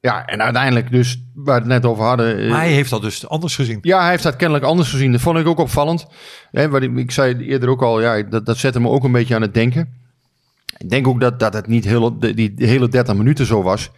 [0.00, 2.48] Ja, en uiteindelijk dus, waar we het net over hadden...
[2.48, 3.78] Maar hij heeft dat dus anders gezien.
[3.82, 5.12] Ja, hij heeft dat kennelijk anders gezien.
[5.12, 6.06] Dat vond ik ook opvallend.
[6.50, 9.12] Hè, wat ik, ik zei eerder ook al, ja, dat, dat zette me ook een
[9.12, 9.92] beetje aan het denken.
[10.76, 13.90] Ik denk ook dat, dat het niet heel, die, hele 30 minuten zo was.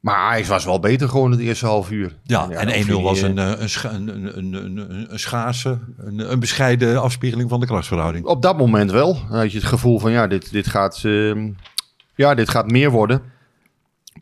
[0.00, 2.16] Maar hij was wel beter gewoon het eerste half uur.
[2.22, 7.02] Ja, en, en 1-0 was een, een, een, een, een, een schaarse, een, een bescheiden
[7.02, 8.24] afspiegeling van de klasverhouding.
[8.24, 9.12] Op dat moment wel.
[9.28, 11.52] Dan had je het gevoel van, ja, dit, dit, gaat, uh,
[12.14, 13.22] ja, dit gaat meer worden.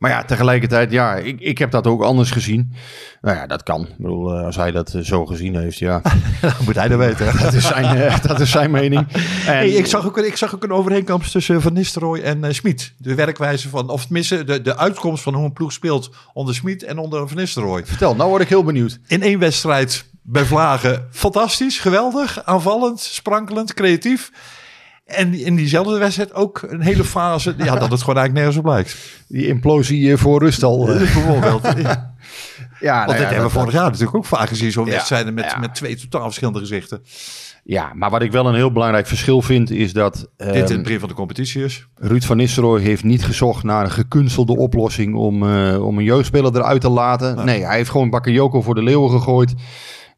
[0.02, 2.72] Maar ja, tegelijkertijd, ja, ik, ik heb dat ook anders gezien.
[3.20, 3.82] Nou ja, dat kan.
[3.82, 6.02] Ik bedoel, als hij dat zo gezien heeft, ja.
[6.40, 7.26] dat moet hij dan weten.
[7.42, 9.06] dat, is zijn, uh, dat is zijn mening.
[9.12, 12.50] En, hey, ik, zag ook, ik zag ook een overeenkomst tussen Van Nistelrooy en uh,
[12.50, 12.92] Smit.
[12.98, 16.82] De werkwijze van, of tenminste, de, de uitkomst van hoe een ploeg speelt onder Smit
[16.82, 17.86] en onder Van Nistelrooy.
[17.86, 18.98] Vertel, nou word ik heel benieuwd.
[19.06, 24.30] In één wedstrijd bij Vlagen fantastisch, geweldig, aanvallend, sprankelend, creatief.
[25.12, 28.64] En in diezelfde wedstrijd ook een hele fase ja, dat het gewoon eigenlijk nergens op
[28.64, 28.96] lijkt.
[29.28, 30.84] Die implosie voor rust al.
[30.86, 31.62] Bijvoorbeeld.
[31.76, 32.14] ja.
[32.80, 34.72] ja, Want dit hebben we vorig jaar natuurlijk ook vaak gezien.
[34.72, 37.02] Zo'n wedstrijden met, met twee totaal verschillende gezichten.
[37.64, 40.28] Ja, maar wat ik wel een heel belangrijk verschil vind is dat...
[40.36, 41.86] Dit um, in het begin van de competitie is.
[41.94, 46.56] Ruud van Nistelrooy heeft niet gezocht naar een gekunstelde oplossing om, uh, om een jeugdspeler
[46.56, 47.36] eruit te laten.
[47.36, 47.44] Ja.
[47.44, 49.54] Nee, hij heeft gewoon Bakayoko voor de leeuwen gegooid.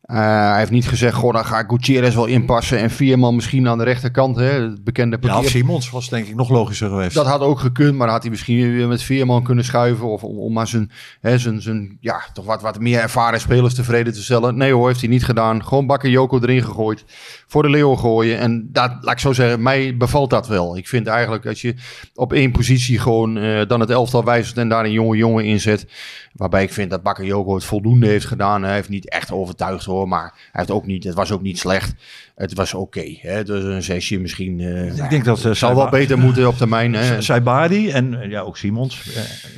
[0.07, 3.69] Uh, hij heeft niet gezegd, goh, dan ga ik Gutierrez wel inpassen en Vierman misschien
[3.69, 4.37] aan de rechterkant.
[4.37, 5.43] Hè, het bekende parkeer.
[5.43, 7.15] Ja, Simons was denk ik nog logischer geweest.
[7.15, 10.07] Dat had ook gekund, maar had hij misschien weer met Vierman kunnen schuiven.
[10.07, 10.91] Of om, om maar zijn,
[11.21, 14.57] hè, zijn, zijn ja, toch wat, wat meer ervaren spelers tevreden te stellen.
[14.57, 15.65] Nee hoor, heeft hij niet gedaan.
[15.65, 17.05] Gewoon Bakker Joko erin gegooid.
[17.47, 18.39] Voor de leeuwen gooien.
[18.39, 20.77] En dat, laat ik zo zeggen, mij bevalt dat wel.
[20.77, 21.75] Ik vind eigenlijk als je
[22.15, 25.87] op één positie gewoon uh, dan het elftal wijzigt en daar een jonge jongen inzet.
[26.33, 28.63] Waarbij ik vind dat Bakker Joko het voldoende heeft gedaan.
[28.63, 31.59] Hij heeft niet echt overtuigd hoor, maar hij heeft ook niet, het was ook niet
[31.59, 31.95] slecht.
[32.35, 32.99] Het was oké.
[32.99, 34.59] Okay, dus een zesje misschien.
[34.59, 36.95] Uh, ik denk dat uh, zal wel beter moeten op termijn.
[36.95, 37.23] Hè.
[37.23, 39.11] Saibari en uh, ja, ook Simons,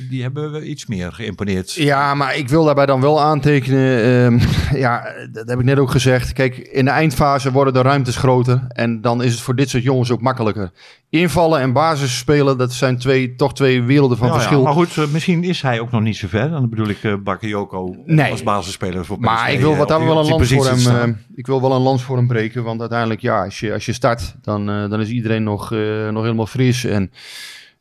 [0.09, 1.73] die hebben we iets meer geïmponeerd.
[1.73, 4.03] Ja, maar ik wil daarbij dan wel aantekenen.
[4.03, 4.39] Ehm,
[4.83, 6.33] ja, dat heb ik net ook gezegd.
[6.33, 8.63] Kijk, in de eindfase worden de ruimtes groter.
[8.67, 10.71] En dan is het voor dit soort jongens ook makkelijker.
[11.09, 14.57] Invallen en basis spelen, dat zijn twee, toch twee werelden van verschil.
[14.57, 16.49] Ja, maar goed, misschien is hij ook nog niet zo ver.
[16.49, 18.31] Dan bedoel ik uh, Bakayoko nee.
[18.31, 19.25] als basisspeler voor PSV.
[19.25, 21.17] Maar ik wil wat dan wel een lans voor hem.
[21.35, 23.93] ik wil wel een lans voor hem breken, want uiteindelijk ja, als je, als je
[23.93, 26.83] start, dan, uh, dan is iedereen nog, uh, nog helemaal fris.
[26.83, 27.11] En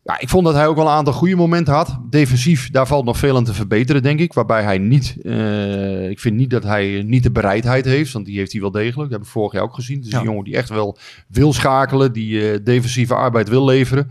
[0.02, 1.98] ja, ik vond dat hij ook wel een aantal goede momenten had.
[2.10, 4.32] Defensief, daar valt nog veel aan te verbeteren, denk ik.
[4.32, 8.38] Waarbij hij niet, uh, ik vind niet dat hij niet de bereidheid heeft, want die
[8.38, 9.10] heeft hij wel degelijk.
[9.10, 9.96] Dat heb ik vorig jaar ook gezien.
[9.96, 10.18] Het is ja.
[10.18, 14.10] een jongen die echt wel wil schakelen, die defensieve arbeid wil leveren.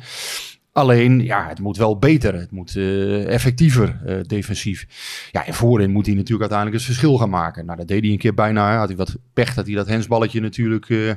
[0.75, 2.33] Alleen, ja, het moet wel beter.
[2.33, 4.85] Het moet uh, effectiever uh, defensief.
[5.31, 7.65] Ja, en voorin moet hij natuurlijk uiteindelijk het verschil gaan maken.
[7.65, 8.77] Nou, dat deed hij een keer bijna.
[8.77, 10.89] Had hij wat pech dat hij dat hensballetje natuurlijk...
[10.89, 11.13] Uh,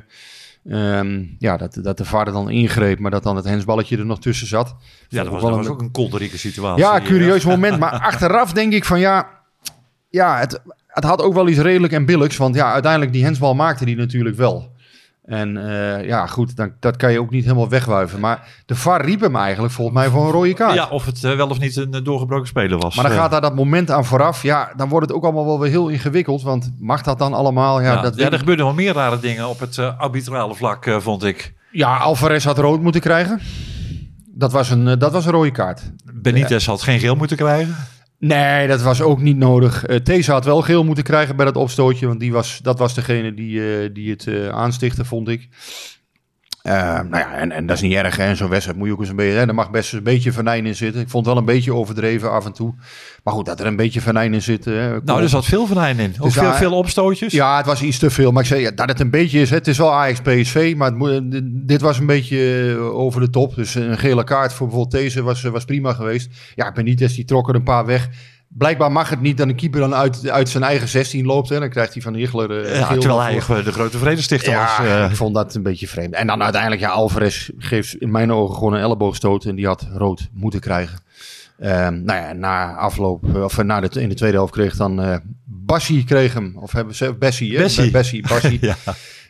[0.97, 4.19] um, ja, dat, dat de vader dan ingreep, maar dat dan het hensballetje er nog
[4.19, 4.75] tussen zat.
[5.07, 6.83] Ja, dat was, dat was ook een kolderieke situatie.
[6.83, 7.79] Ja, curieus moment.
[7.79, 9.29] Maar achteraf denk ik van ja...
[10.09, 12.37] Ja, het, het had ook wel iets redelijk en billijks.
[12.37, 14.77] Want ja, uiteindelijk die hensbal maakte hij natuurlijk wel.
[15.29, 18.19] En uh, ja, goed, dan, dat kan je ook niet helemaal wegwuiven.
[18.19, 20.73] Maar de VAR riep hem eigenlijk volgens mij voor een rode kaart.
[20.73, 22.95] Ja, of het uh, wel of niet een doorgebroken speler was.
[22.95, 24.43] Maar dan gaat daar dat moment aan vooraf.
[24.43, 26.41] Ja, dan wordt het ook allemaal wel weer heel ingewikkeld.
[26.41, 27.81] Want mag dat dan allemaal?
[27.81, 31.23] Ja, ja, dat ja er gebeurden wel meer rare dingen op het arbitrale vlak, vond
[31.23, 31.53] ik.
[31.71, 33.39] Ja, Alvarez had rood moeten krijgen.
[34.25, 35.91] Dat was een, dat was een rode kaart.
[36.13, 37.75] Benitez had geen geel moeten krijgen.
[38.19, 39.87] Nee, dat was ook niet nodig.
[39.87, 42.07] Uh, These had wel geel moeten krijgen bij dat opstootje.
[42.07, 45.47] Want die was, dat was degene die, uh, die het uh, aanstichtte, vond ik.
[46.63, 48.35] Uh, nou ja, en, en dat is niet erg, hè.
[48.35, 49.37] Zo'n wedstrijd moet je ook eens een beetje...
[49.37, 51.01] Hè, er mag best een beetje venijn in zitten.
[51.01, 52.73] Ik vond het wel een beetje overdreven af en toe.
[53.23, 54.65] Maar goed, dat er een beetje venijn in zit...
[54.65, 56.15] Hè, nou, er zat veel venijn in.
[56.19, 57.33] Ook veel, veel opstootjes.
[57.33, 58.31] Ja, het was iets te veel.
[58.31, 59.49] Maar ik zei, ja, dat het een beetje is...
[59.49, 63.55] Het is wel Ajax-PSV, maar het, dit was een beetje over de top.
[63.55, 66.29] Dus een gele kaart voor bijvoorbeeld deze was, was prima geweest.
[66.55, 68.09] Ja, Benitez die trok er een paar weg
[68.49, 71.49] blijkbaar mag het niet dat een keeper dan uit, uit zijn eigen 16 loopt.
[71.49, 71.59] Hè.
[71.59, 74.87] Dan krijgt hij van Hiegler uh, ja, Terwijl hij de grote vredestichter ja, was.
[74.87, 75.09] Uh.
[75.09, 76.13] ik vond dat een beetje vreemd.
[76.13, 79.45] En dan uiteindelijk, ja, Alvarez geeft in mijn ogen gewoon een elleboogstoot.
[79.45, 80.99] En die had rood moeten krijgen.
[81.63, 86.03] Um, nou ja, na afloop, of na de, in de tweede helft kreeg dan Bassi
[86.03, 86.53] kreeg hem.
[86.55, 87.91] Of hebben ze Bessie, Bessie.
[87.91, 88.57] Bessie, Bassi.
[88.61, 88.75] ja.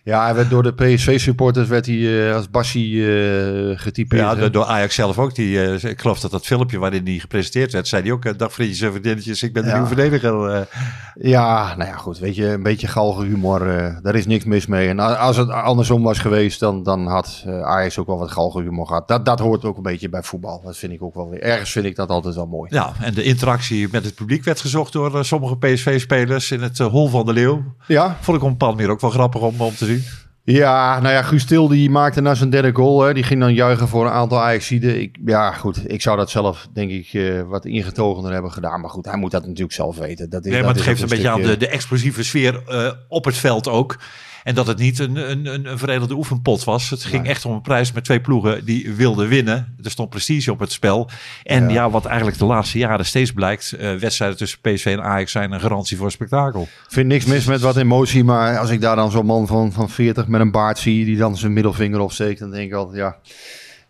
[0.10, 4.22] Ja, hij werd door de PSV-supporters werd hij uh, als Bassi uh, getypeerd.
[4.22, 5.36] Ja, door, door Ajax zelf ook.
[5.36, 8.54] Die, uh, ik geloof dat dat filmpje waarin hij gepresenteerd werd, zei hij ook, dag
[8.54, 9.74] vriendjes en vriendinnetjes, ik ben de ja.
[9.74, 10.68] nieuwe verdediger.
[11.16, 12.20] Ja, nou ja, goed.
[12.20, 13.60] Weet je, een beetje galge humor,
[14.02, 14.88] daar is niks mis mee.
[14.88, 18.88] En als het andersom was geweest, dan, dan had Ajax ook wel wat galge humor
[18.88, 19.08] gehad.
[19.08, 20.62] Dat, dat hoort ook een beetje bij voetbal.
[20.64, 21.42] Dat vind ik ook wel weer.
[21.42, 22.70] Ergens vind ik dat altijd wel mooi.
[22.74, 27.08] Ja, en de interactie met het publiek werd gezocht door sommige PSV-spelers in het hol
[27.08, 27.64] van de Leeuw.
[27.88, 28.18] Ja.
[28.22, 29.99] Vond ik bepaald manier ook wel grappig om, om te zien.
[30.44, 33.02] Ja, nou ja, Guus Til die maakte na zijn derde goal.
[33.02, 35.02] Hè, die ging dan juichen voor een aantal Ajaxiden.
[35.02, 35.92] Ik, ja, goed.
[35.92, 38.82] Ik zou dat zelf, denk ik, uh, wat ingetogener hebben gedaan.
[38.82, 40.30] Maar goed, hij moet dat natuurlijk zelf weten.
[40.30, 42.92] Dat is, nee, maar het geeft een, een beetje aan de, de explosieve sfeer uh,
[43.08, 43.98] op het veld ook.
[44.44, 46.90] En dat het niet een, een, een, een veredelde oefenpot was.
[46.90, 49.76] Het ging echt om een prijs met twee ploegen die wilden winnen.
[49.84, 51.10] Er stond prestige op het spel.
[51.44, 53.74] En ja, ja wat eigenlijk de laatste jaren steeds blijkt.
[53.80, 56.62] Uh, wedstrijden tussen PSV en Ajax zijn een garantie voor spektakel.
[56.62, 58.24] Ik vind niks mis met wat emotie.
[58.24, 61.06] Maar als ik daar dan zo'n man van, van 40 met een baard zie.
[61.06, 62.40] Die dan zijn middelvinger opsteekt.
[62.40, 63.18] Dan denk ik altijd ja...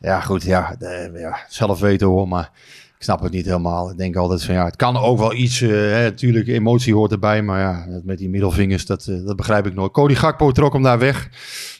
[0.01, 2.27] Ja goed, ja, de, ja zelf weten hoor.
[2.27, 2.49] Maar
[2.99, 3.91] ik snap het niet helemaal.
[3.91, 5.61] Ik denk altijd van ja, het kan ook wel iets.
[5.61, 7.41] Uh, hè, natuurlijk, emotie hoort erbij.
[7.41, 9.91] Maar ja, met die middelvingers, dat, uh, dat begrijp ik nooit.
[9.91, 11.29] Cody Gakpo trok hem daar weg.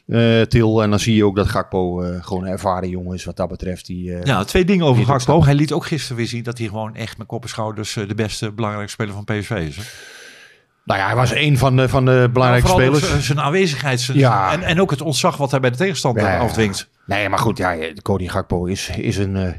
[0.07, 0.83] Uh, Til.
[0.83, 3.85] En dan zie je ook dat Gakpo gewoon een ervaren jongen is wat dat betreft.
[3.85, 5.43] Die, ja, twee dingen over Gakpo.
[5.43, 8.15] Hij liet ook gisteren weer zien dat hij gewoon echt met kop en schouders de
[8.15, 9.75] beste, belangrijke speler van PSV is.
[9.75, 9.83] Hè?
[10.85, 13.25] Nou ja, hij was een van de, van de belangrijke nou, spelers.
[13.25, 14.51] Zijn aanwezigheid zijn, ja.
[14.51, 16.89] en, en ook het ontzag wat hij bij de tegenstander ja, afdwingt.
[17.05, 19.55] Nee, maar goed, ja, Cody Gakpo is, is een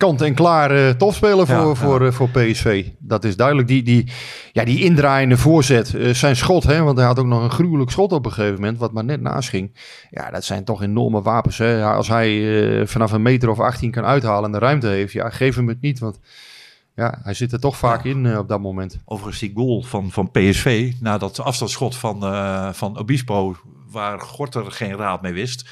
[0.00, 2.86] kant-en-klaar uh, topspeler voor, ja, voor, uh, voor PSV.
[2.98, 3.68] Dat is duidelijk.
[3.68, 4.12] Die, die,
[4.52, 8.12] ja, die indraaiende voorzet, zijn schot, hè, want hij had ook nog een gruwelijk schot
[8.12, 9.76] op een gegeven moment, wat maar net naast ging.
[10.10, 11.58] Ja, dat zijn toch enorme wapens.
[11.58, 11.84] Hè.
[11.84, 15.56] Als hij vanaf een meter of 18 kan uithalen en de ruimte heeft, ja, geef
[15.56, 16.20] hem het niet, want...
[16.94, 18.10] Ja, hij zit er toch vaak ja.
[18.10, 18.98] in uh, op dat moment.
[19.04, 23.56] Overigens die goal van, van PSV, na dat afstandsschot van, uh, van Obispo,
[23.90, 25.68] waar Gorter geen raad mee wist,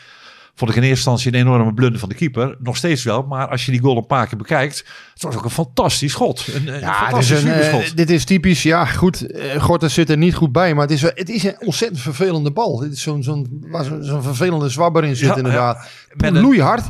[0.58, 2.56] vond ik in eerste instantie een enorme blunder van de keeper.
[2.58, 5.44] Nog steeds wel, maar als je die goal een paar keer bekijkt, het was ook
[5.44, 6.46] een fantastisch schot.
[6.54, 9.90] Een, een ja, fantastisch dit is, een, uh, dit is typisch, ja goed, uh, Gorter
[9.90, 12.82] zit er niet goed bij, maar het is, het is een ontzettend vervelende bal.
[12.82, 15.88] Het is zo'n zo'n zo zo vervelende zwabber in zit ja, inderdaad.
[16.16, 16.84] Ja, Loeihard.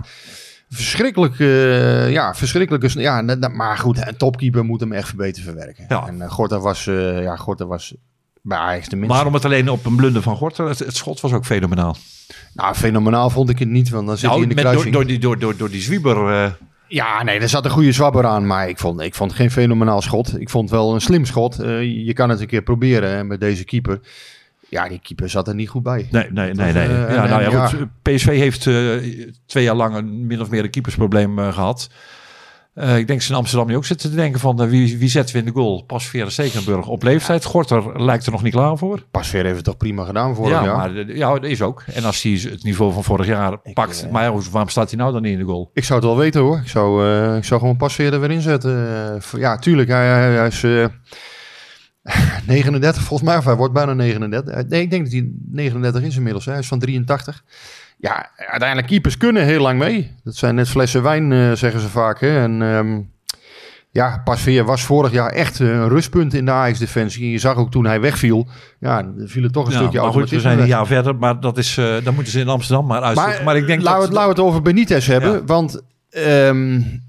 [0.70, 3.00] Verschrikkelijk, uh, ja, verschrikkelijke.
[3.00, 5.85] Ja, maar goed, een topkeeper moet hem echt beter verwerken.
[5.88, 6.07] Ja.
[6.07, 7.94] En uh, Gorter was, uh, ja, Gorter was
[8.42, 9.16] bij Ajax de minste.
[9.16, 11.96] Maar om het alleen op een blunder van Gorter, het, het, schot was ook fenomenaal.
[12.55, 14.92] Nou, fenomenaal vond ik het niet, want dan zit nou, hij in de kruising.
[14.92, 16.57] Door, door, die, door, door, door die zwieber...
[16.88, 20.01] Ja, nee, er zat een goede zwabber aan, maar ik vond, ik vond geen fenomenaal
[20.01, 20.40] schot.
[20.40, 21.57] Ik vond wel een slim schot.
[22.05, 24.01] je kan het een keer proberen hè, met deze keeper.
[24.68, 26.09] Ja, die keeper zat er niet goed bij.
[26.11, 26.72] Nee, nee, nee.
[26.72, 26.88] nee.
[26.88, 27.66] Uh, ja, nou ja, ja.
[27.66, 31.38] Goed, PSV heeft uh, twee jaar lang een min of meer een keepersprobleem
[32.79, 32.99] uh, gehad.
[32.99, 35.41] ik denk ze in Amsterdam nu ook zitten te denken van wie, wie zetten we
[35.41, 35.83] in de goal?
[35.83, 37.45] Pasveer Stekenburg op leeftijd.
[37.45, 39.05] Gorter lijkt er nog niet klaar voor.
[39.11, 40.77] Pasveer heeft het toch prima gedaan vorig ja, jaar?
[40.77, 41.83] Maar, ja, dat is ook.
[41.95, 44.11] En als hij het niveau van vorig jaar ik, pakt.
[44.11, 45.71] maar ja, waarom staat hij nou dan niet in de goal?
[45.73, 46.59] Ik zou het wel weten hoor.
[46.59, 49.21] Ik zou, ik zou gewoon Pasveer er weer inzetten.
[49.37, 49.88] ja, tuurlijk.
[49.88, 50.64] Hij, hij, hij is...
[52.47, 54.67] 39 volgens mij, of hij wordt bijna 39.
[54.69, 56.45] Nee, ik denk dat hij 39 is inmiddels.
[56.45, 56.51] Hè.
[56.51, 57.45] Hij is van 83.
[58.00, 60.14] Ja, uiteindelijk keepers kunnen heel lang mee.
[60.24, 62.20] Dat zijn net flessen wijn, uh, zeggen ze vaak.
[62.20, 62.42] Hè.
[62.42, 63.11] En um,
[63.90, 67.30] ja, Pasveer was vorig jaar echt een rustpunt in de Ajax-defensie.
[67.30, 68.46] Je zag ook toen hij wegviel,
[68.80, 71.40] ja, viel er toch een ja, stukje maar goed, we zijn een jaar verder, maar
[71.40, 73.34] dat is, uh, dan moeten ze in Amsterdam maar uitzoeken.
[73.34, 74.08] Maar, maar ik denk laten dat...
[74.08, 75.44] we laat het over Benitez hebben, ja.
[75.44, 75.82] want...
[76.11, 77.06] Um,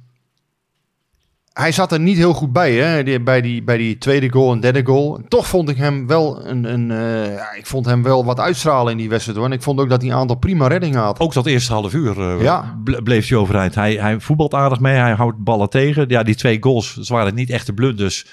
[1.53, 3.19] hij zat er niet heel goed bij, hè?
[3.19, 5.21] Bij, die, bij die tweede goal en derde goal.
[5.27, 8.91] Toch vond ik hem wel een, een uh, ja, ik vond hem wel wat uitstralen
[8.91, 9.47] in die wedstrijd hoor.
[9.47, 11.19] En ik vond ook dat hij een aantal prima reddingen had.
[11.19, 12.79] Ook dat eerste half uur uh, ja.
[13.03, 13.75] bleef hij overeind.
[13.75, 16.05] Hij, hij voetbalt aardig mee, hij houdt ballen tegen.
[16.07, 18.25] Ja, die twee goals, ze waren niet echte blunders.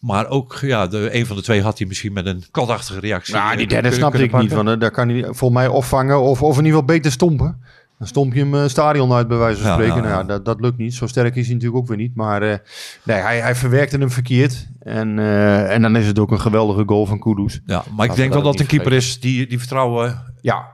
[0.00, 3.34] Maar ook, ja, de, een van de twee had hij misschien met een katachtige reactie.
[3.34, 4.48] Nou, die derde snapte ik pakken.
[4.48, 4.66] niet.
[4.66, 7.60] Van, daar kan hij volgens mij opvangen of, of in ieder geval beter stompen.
[7.98, 9.96] Dan stomp je hem uh, stadion uit, bij wijze van spreken.
[9.96, 10.14] Ja, ja, ja.
[10.14, 10.94] Nou, dat, dat lukt niet.
[10.94, 12.14] Zo sterk is hij natuurlijk ook weer niet.
[12.14, 12.54] Maar uh,
[13.02, 14.66] nee, hij, hij verwerkte hem verkeerd.
[14.80, 17.60] En, uh, en dan is het ook een geweldige goal van Kudus.
[17.66, 20.68] Ja, maar ik denk wel dat een keeper is die, die vertrouwen ja.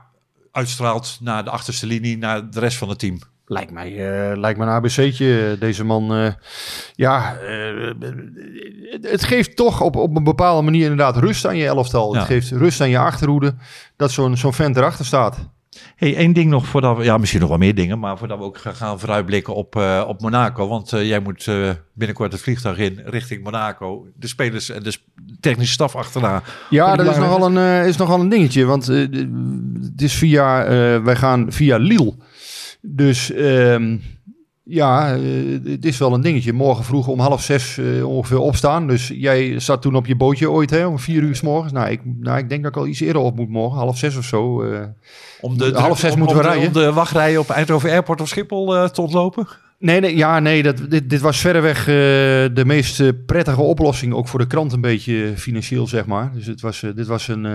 [0.51, 3.19] uitstraalt naar de achterste linie, naar de rest van het team.
[3.45, 6.17] Lijkt mij, uh, lijkt me een ABC'tje, deze man.
[6.17, 6.31] Uh,
[6.95, 7.93] ja, uh,
[9.01, 12.13] het geeft toch op, op een bepaalde manier inderdaad rust aan je elftal.
[12.13, 12.19] Ja.
[12.19, 13.55] Het geeft rust aan je achterhoede
[13.95, 15.49] dat zo'n zo'n vent erachter staat.
[15.95, 18.43] Hey, één ding nog voordat we, ja, misschien nog wel meer dingen, maar voordat we
[18.43, 20.67] ook gaan vooruitblikken op, uh, op Monaco.
[20.67, 24.07] Want uh, jij moet uh, binnenkort het vliegtuig in richting Monaco.
[24.15, 24.93] De spelers en de
[25.39, 26.41] technische staf achterna.
[26.69, 28.65] Ja, dat is nogal, een, is nogal een dingetje.
[28.65, 30.67] Want het is via,
[31.01, 32.13] wij gaan via Lille.
[32.81, 34.01] Dus um,
[34.73, 35.17] ja,
[35.63, 36.53] het is wel een dingetje.
[36.53, 38.87] Morgen vroeg om half zes ongeveer opstaan.
[38.87, 41.73] Dus jij zat toen op je bootje ooit, hè, om vier uur s morgens.
[41.73, 44.15] Nou ik, nou, ik denk dat ik al iets eerder op moet morgen, half zes
[44.15, 44.65] of zo.
[45.41, 46.67] Om de, half zes om, moeten we om rijden.
[46.67, 49.47] Om de wachtrijen op Eindhoven Airport of Schiphol te ontlopen?
[49.79, 51.93] Nee, nee, ja, nee dat, dit, dit was verreweg uh,
[52.53, 54.13] de meest prettige oplossing.
[54.13, 56.31] Ook voor de krant een beetje financieel, zeg maar.
[56.33, 57.45] Dus het was, dit was een,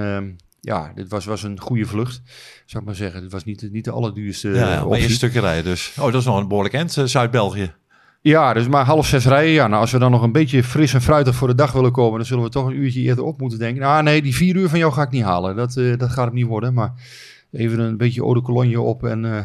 [0.60, 2.22] ja, dit was, was een goede vlucht,
[2.66, 3.22] zou ik maar zeggen.
[3.22, 5.92] Het was niet, niet de allerduurste ja, ja, maar stukje rijden dus.
[5.98, 7.74] Oh, dat is nog een behoorlijk eind, Zuid-België.
[8.20, 9.52] Ja, dus maar half zes rijden.
[9.52, 11.92] Ja, nou, als we dan nog een beetje fris en fruitig voor de dag willen
[11.92, 13.82] komen, dan zullen we toch een uurtje eerder op moeten denken.
[13.82, 15.56] Nou, nee, die vier uur van jou ga ik niet halen.
[15.56, 16.92] Dat, dat gaat het niet worden, maar
[17.52, 19.38] even een beetje eau de cologne op en uh,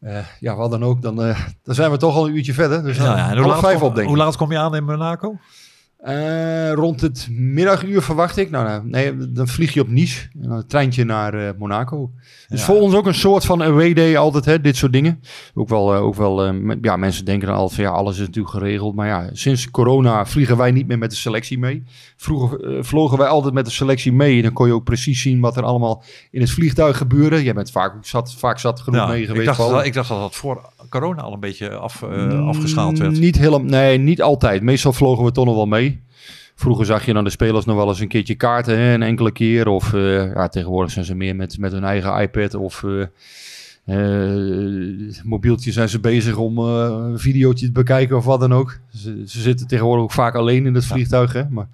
[0.00, 1.02] uh, ja, wat dan ook.
[1.02, 1.16] Dan,
[1.62, 2.82] dan zijn we toch al een uurtje verder.
[2.82, 5.38] Dus ja, ja, hoe laat, vijf op, denk hoe laat kom je aan in Monaco?
[6.08, 8.50] Uh, rond het middaguur verwacht ik.
[8.50, 10.28] Nou, nou, nee, dan vlieg je op Nice.
[10.42, 12.10] En dan een treintje naar uh, Monaco.
[12.48, 12.66] Dus ja.
[12.66, 15.20] voor ons ook een soort van away day altijd, hè, dit soort dingen.
[15.54, 18.54] Ook wel, uh, ook wel ja, mensen denken dan altijd van ja, alles is natuurlijk
[18.54, 18.94] geregeld.
[18.94, 21.82] Maar ja, sinds corona vliegen wij niet meer met de selectie mee.
[22.16, 24.36] Vroeger vlogen wij altijd met de selectie mee.
[24.36, 27.42] En dan kon je ook precies zien wat er allemaal in het vliegtuig gebeurde.
[27.42, 29.40] Jij bent vaak, zat, vaak zat genoeg mee geweest.
[29.50, 33.18] Ik dacht, dat, ik dacht dat dat voor corona al een beetje af, afgeschaald werd.
[33.18, 34.62] Niet helemaal, nee, niet altijd.
[34.62, 35.91] Meestal vlogen we toch nog wel mee.
[36.62, 39.32] Vroeger zag je dan de spelers nog wel eens een keertje kaarten, hè, een enkele
[39.32, 39.68] keer.
[39.68, 43.06] Of uh, ja, tegenwoordig zijn ze meer met, met hun eigen iPad of uh,
[43.86, 48.78] uh, mobieltje zijn ze bezig om een videootje te bekijken of wat dan ook.
[48.94, 51.32] Ze, ze, zitten tegenwoordig ook vaak alleen in het vliegtuig.
[51.32, 51.68] Hè, maar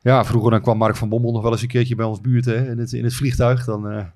[0.00, 2.44] ja, vroeger dan kwam Mark van Bommel nog wel eens een keertje bij ons buurt
[2.44, 3.64] hè, in, het, in het vliegtuig.
[3.64, 4.06] Dan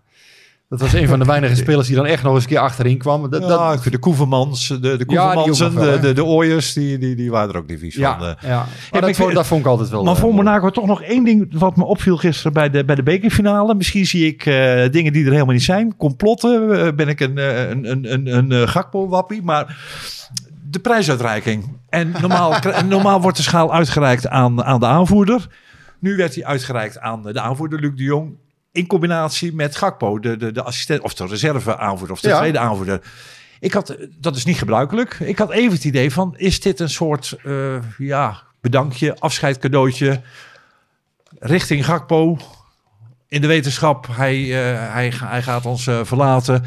[0.71, 2.99] dat was een van de weinige spelers die dan echt nog eens een keer achterin
[2.99, 3.31] kwam.
[3.31, 3.83] Dat, ja, dat...
[3.83, 7.57] de Koevermans, de, de Koevermansen, ja, de, de, de Ooyers, die, die, die waren er
[7.57, 8.37] ook niet vies ja, van.
[8.51, 10.05] Ja, maar dat, vond, dat vond ik altijd wel...
[10.05, 13.03] Maar voor Monaco toch nog één ding wat me opviel gisteren bij de, bij de
[13.03, 13.75] bekerfinale.
[13.75, 14.55] Misschien zie ik uh,
[14.91, 15.97] dingen die er helemaal niet zijn.
[15.97, 19.77] Complotten, uh, ben ik een, een, een, een, een, een Gakpo-wappie, maar
[20.71, 21.79] de prijsuitreiking.
[21.89, 22.55] En normaal,
[22.89, 25.47] normaal wordt de schaal uitgereikt aan, aan de aanvoerder.
[25.99, 28.37] Nu werd hij uitgereikt aan de aanvoerder Luc de Jong
[28.73, 32.39] in combinatie met Gakpo, de, de, de assistent of de reserve aanvoerder of de ja.
[32.39, 33.01] tweede aanvoerder.
[33.61, 35.15] Ik had, dat is niet gebruikelijk.
[35.21, 40.23] Ik had even het idee van, is dit een soort uh, ja, bedankje, afscheidcadeautje
[41.39, 42.39] richting Gakpo?
[43.29, 46.65] In de wetenschap, hij, uh, hij, hij gaat ons uh, verlaten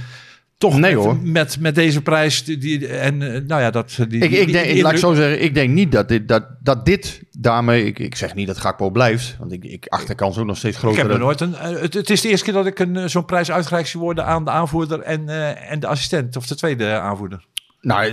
[0.63, 1.17] toch nee, met, hoor.
[1.23, 2.43] Met, met deze prijs.
[2.43, 3.97] Die, en nou ja, dat.
[4.07, 6.43] Die, ik, ik denk, die, laat ik zo zeggen, ik denk niet dat dit, dat,
[6.59, 7.85] dat dit daarmee.
[7.85, 10.97] Ik, ik zeg niet dat Gakpo blijft, want ik, ik achterkans ook nog steeds groter.
[10.97, 11.53] Ik heb er nooit een.
[11.53, 14.45] Het, het is de eerste keer dat ik een zo'n prijs uitgereikt zie worden aan
[14.45, 17.45] de aanvoerder en, uh, en de assistent of de tweede aanvoerder.
[17.81, 18.11] Nou,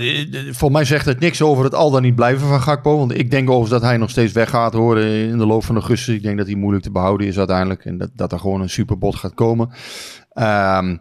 [0.51, 2.99] voor mij zegt het niks over het al dan niet blijven van Gakpo.
[2.99, 6.15] Want ik denk overigens dat hij nog steeds weggaat horen in de loop van augustus.
[6.15, 7.85] Ik denk dat hij moeilijk te behouden is uiteindelijk.
[7.85, 9.71] En dat, dat er gewoon een superbot gaat komen.
[10.35, 11.01] Um,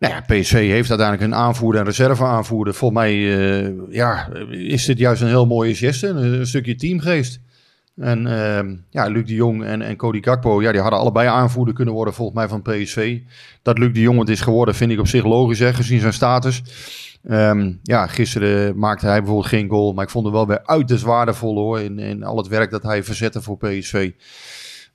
[0.00, 2.74] nou ja, PSV heeft uiteindelijk een aanvoerder en reserve aanvoerder.
[2.74, 7.40] Volgens mij uh, ja, is dit juist een heel mooie geste, een, stukje teamgeest.
[7.96, 11.74] En uh, ja, Luc de Jong en, en Cody Gakpo, ja, die hadden allebei aanvoerder
[11.74, 13.18] kunnen worden volgens mij van PSV.
[13.62, 16.12] Dat Luc de Jong het is geworden, vind ik op zich logisch, hè, gezien zijn
[16.12, 16.62] status.
[17.30, 21.04] Um, ja, gisteren maakte hij bijvoorbeeld geen goal, maar ik vond hem wel weer uiterst
[21.04, 24.10] waardevol hoor, in, in al het werk dat hij verzette voor PSV.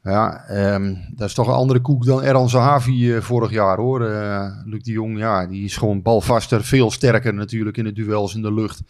[0.06, 4.02] Ja, um, dat is toch een andere koek dan Erhan Zahavi uh, vorig jaar hoor.
[4.02, 8.36] Uh, Luc de Jong, ja, die is gewoon balvaster, veel sterker natuurlijk in de duels
[8.36, 8.82] in de lucht.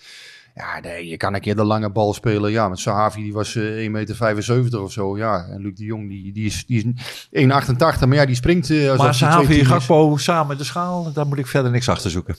[0.55, 2.51] Ja, nee, je kan een keer de lange bal spelen.
[2.51, 5.17] Ja, met Sahavi die was uh, 1,75 meter of zo.
[5.17, 6.95] Ja, en Luc de Jong die, die is, die
[7.29, 7.77] is 1,88.
[7.77, 8.69] Maar ja, die springt...
[8.69, 12.35] Uh, maar Sahavi en Gakpo samen de schaal, daar moet ik verder niks achter zoeken.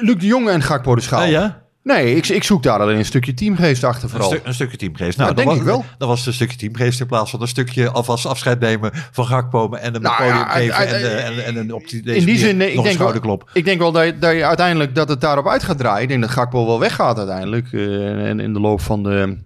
[0.00, 1.22] Luc de Jong en Gakpo de schaal.
[1.22, 1.65] Uh, ja?
[1.86, 4.32] Nee, ik, ik zoek daar alleen een stukje teamgeest achter vooral.
[4.32, 5.18] Een, stu een stukje teamgeest.
[5.18, 5.84] Nou, dat denk was, ik wel.
[5.98, 9.72] Dat was een stukje teamgeest in plaats van een stukje alvast afscheid nemen van Gakpo
[9.72, 12.56] en een nou, podium ja, geven en, en, een op die, deze in die zin,
[12.56, 15.48] nee, ik denk wel, ik denk wel dat je, dat je uiteindelijk dat het daarop
[15.48, 16.02] uit gaat draaien.
[16.02, 19.38] Ik denk dat Gakpo wel weggaat uiteindelijk uh, en in de loop van, de,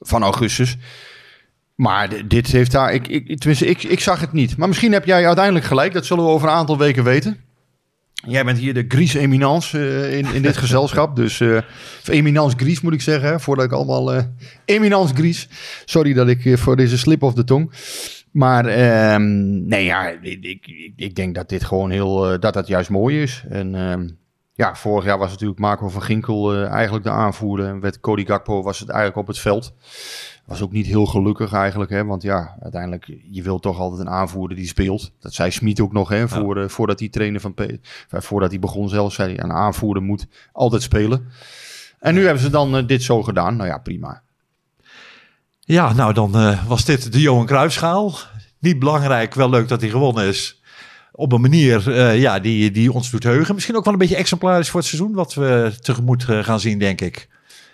[0.00, 0.76] van augustus.
[1.74, 4.56] Maar dit heeft daar, ik, ik, tenminste, ik, ik zag het niet.
[4.56, 5.92] Maar misschien heb jij uiteindelijk gelijk.
[5.92, 7.40] Dat zullen we over een aantal weken weten.
[8.26, 11.16] Jij bent hier de Gries Eminence uh, in, in dit gezelschap.
[11.16, 11.56] Dus, uh,
[12.00, 14.14] of Eminence Gries moet ik zeggen, voordat ik allemaal...
[14.14, 14.22] Uh,
[14.64, 15.48] Eminence Gries.
[15.84, 17.72] Sorry dat ik voor deze slip of de tong.
[18.30, 22.90] Maar ehm, nee, ja, ik, ik, ik denk dat dit gewoon heel, dat dat juist
[22.90, 23.44] mooi is.
[23.48, 24.08] En ehm,
[24.54, 27.66] ja, vorig jaar was natuurlijk Marco van Ginkel uh, eigenlijk de aanvoerder.
[27.66, 29.74] En werd Cody Gakpo was het eigenlijk op het veld.
[30.44, 34.12] Was ook niet heel gelukkig eigenlijk, hè, want ja, uiteindelijk, je wilt toch altijd een
[34.12, 35.12] aanvoerder die speelt.
[35.20, 36.62] Dat zei Smit ook nog, hè, voor, ja.
[36.62, 37.66] uh, voordat hij trainer van P
[38.08, 41.28] voordat hij begon zelf, zei hij, een aanvoerder moet altijd spelen.
[41.98, 43.56] En nu hebben ze dan uh, dit zo gedaan.
[43.56, 44.22] Nou ja, prima.
[45.60, 48.14] Ja, nou dan was dit de Johan Cruijffschaal.
[48.58, 50.61] Niet belangrijk, wel leuk dat hij gewonnen is.
[51.12, 53.54] Op een manier uh, ja, die, die ons doet heugen.
[53.54, 56.78] Misschien ook wel een beetje exemplarisch voor het seizoen wat we tegemoet uh, gaan zien,
[56.78, 57.28] denk ik.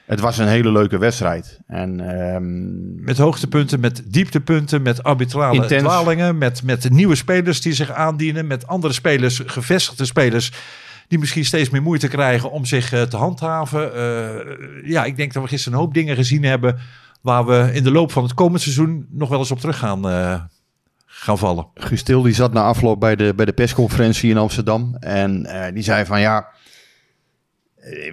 [0.06, 1.58] Het was een hele leuke wedstrijd.
[1.66, 2.00] En,
[2.34, 3.04] um...
[3.04, 5.82] Met hoogtepunten, met dieptepunten, met arbitrale Intens.
[5.82, 6.38] dwalingen.
[6.38, 8.46] Met, met nieuwe spelers die zich aandienen.
[8.46, 10.52] Met andere spelers, gevestigde spelers
[11.08, 13.90] die misschien steeds meer moeite krijgen om zich uh, te handhaven.
[13.96, 16.78] Uh, ja, ik denk dat we gisteren een hoop dingen gezien hebben
[17.20, 20.06] waar we in de loop van het komend seizoen nog wel eens op terug gaan,
[20.06, 20.40] uh,
[21.20, 21.66] gaan vallen.
[21.74, 26.04] Gustil die zat na afloop bij de, bij de persconferentie in Amsterdam en die zei
[26.04, 26.48] van ja,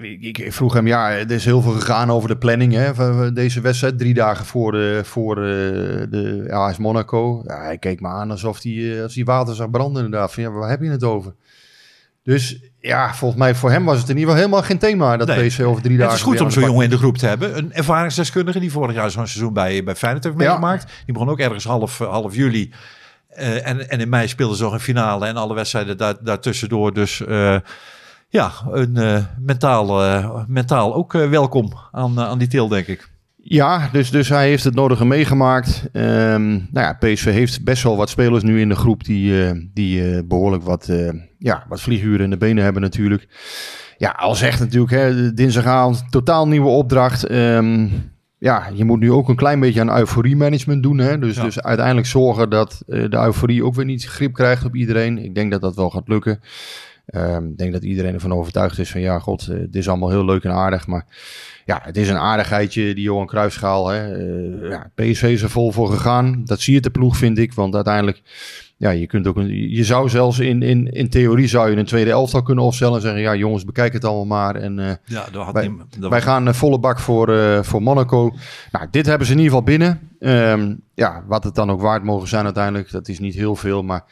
[0.01, 3.33] ik, ik, vroeg hem, ja, er is heel veel gegaan over de planning hè, van
[3.33, 3.97] deze wedstrijd.
[3.97, 7.41] Drie dagen voor de, voor de AS Monaco.
[7.45, 10.33] Ja, hij keek me aan alsof hij, als hij water zag branden inderdaad.
[10.33, 11.35] Van, ja, waar heb je het over?
[12.23, 15.27] Dus ja, volgens mij voor hem was het in ieder geval helemaal geen thema dat
[15.27, 15.65] nee.
[15.65, 16.13] Over drie dagen...
[16.13, 17.57] Het is goed om zo'n jongen in de groep te hebben.
[17.57, 20.43] Een ervaringsdeskundige die vorig jaar zo'n seizoen bij, bij Feyenoord heeft ja.
[20.43, 20.91] meegemaakt.
[21.05, 22.73] Die begon ook ergens half, half juli.
[23.37, 26.93] Uh, en, en in mei speelde ze nog een finale en alle wedstrijden daar, daartussendoor.
[26.93, 27.57] Dus uh,
[28.29, 33.09] ja, een, uh, mentaal, mentaal ook welkom aan, aan die til, denk ik.
[33.47, 35.89] Ja, dus, dus hij heeft het nodige meegemaakt.
[35.93, 39.51] Um, nou ja, PSV heeft best wel wat spelers nu in de groep die, uh,
[39.73, 43.27] die uh, behoorlijk wat, uh, ja, wat vlieguren in de benen hebben natuurlijk.
[43.97, 47.31] Ja, al zegt natuurlijk, hè, dinsdagavond totaal nieuwe opdracht.
[47.31, 47.91] Um,
[48.37, 50.97] ja, je moet nu ook een klein beetje aan euforie-management doen.
[50.97, 51.19] Hè?
[51.19, 51.43] Dus, ja.
[51.43, 55.17] dus uiteindelijk zorgen dat de euforie ook weer niet grip krijgt op iedereen.
[55.23, 56.39] Ik denk dat dat wel gaat lukken.
[57.13, 60.25] Um, ik denk dat iedereen ervan overtuigd is van ja, god, dit is allemaal heel
[60.25, 61.05] leuk en aardig, maar
[61.65, 63.87] ja, het is een aardigheidje, die Johan Cruijffschaal.
[63.87, 64.17] Hè.
[64.17, 66.41] Uh, ja, PSV is er vol voor gegaan.
[66.45, 67.53] Dat zie je de ploeg, vind ik.
[67.53, 68.21] Want uiteindelijk,
[68.77, 71.85] ja, je kunt ook een, je zou zelfs in, in, in theorie zou je een
[71.85, 74.55] tweede elftal kunnen opstellen en zeggen, ja jongens, bekijk het allemaal maar.
[74.55, 77.63] En uh, ja, dat had wij, niet, dat wij gaan uh, volle bak voor, uh,
[77.63, 78.35] voor Monaco.
[78.71, 80.09] Nou, dit hebben ze in ieder geval binnen.
[80.19, 83.83] Um, ja, wat het dan ook waard mogen zijn uiteindelijk, dat is niet heel veel,
[83.83, 84.03] maar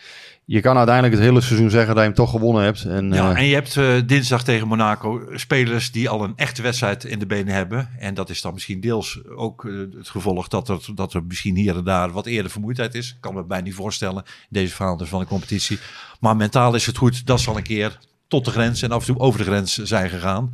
[0.45, 2.83] je kan uiteindelijk het hele seizoen zeggen dat je hem toch gewonnen hebt.
[2.83, 6.61] En, ja, uh, en je hebt uh, dinsdag tegen Monaco spelers die al een echte
[6.61, 7.89] wedstrijd in de benen hebben.
[7.99, 11.55] En dat is dan misschien deels ook uh, het gevolg dat er, dat er misschien
[11.55, 13.09] hier en daar wat eerder vermoeidheid is.
[13.09, 15.79] Ik kan me bijna niet voorstellen, deze verhalen van de competitie.
[16.19, 19.07] Maar mentaal is het goed dat ze al een keer tot de grens en af
[19.07, 20.51] en toe over de grens zijn gegaan.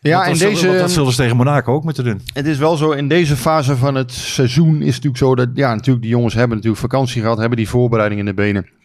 [0.00, 2.20] Ja, en deze, dat zullen ze tegen Monaco ook moeten doen.
[2.32, 5.48] Het is wel zo, in deze fase van het seizoen is het natuurlijk zo dat,
[5.54, 8.77] ja, natuurlijk die jongens hebben natuurlijk vakantie gehad, hebben die voorbereiding in de benen.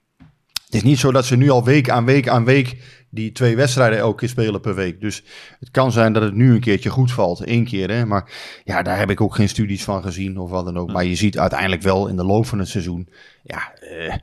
[0.74, 2.78] Het is niet zo dat ze nu al week aan week aan week
[3.10, 5.02] die twee wedstrijden elke keer spelen per week.
[5.02, 5.24] Dus
[5.60, 7.44] het kan zijn dat het nu een keertje goed valt.
[7.44, 8.06] één keer, hè.
[8.06, 8.32] Maar
[8.64, 10.92] ja, daar heb ik ook geen studies van gezien of wat dan ook.
[10.92, 13.10] Maar je ziet uiteindelijk wel in de loop van het seizoen...
[13.44, 14.16] Ja, eh,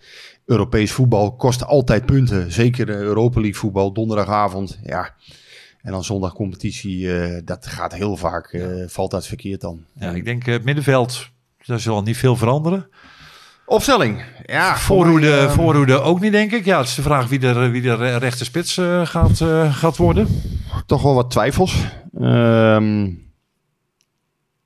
[0.45, 2.53] Europees voetbal kost altijd punten.
[2.53, 4.79] Zeker Europa League voetbal, donderdagavond.
[4.83, 5.15] Ja,
[5.83, 7.01] en dan zondag competitie.
[7.01, 9.85] Uh, dat gaat heel vaak, uh, valt dat verkeerd dan.
[9.93, 11.29] Ja, ik denk het middenveld,
[11.67, 12.89] daar zal niet veel veranderen.
[13.71, 14.23] Opstelling.
[14.45, 16.65] Ja, voorhoede, mij, voorhoede ook niet, denk ik.
[16.65, 20.43] Ja, het is de vraag wie er, wie rechter spits uh, gaat, uh, gaat worden.
[20.87, 21.85] Toch wel wat twijfels.
[22.21, 23.29] Um,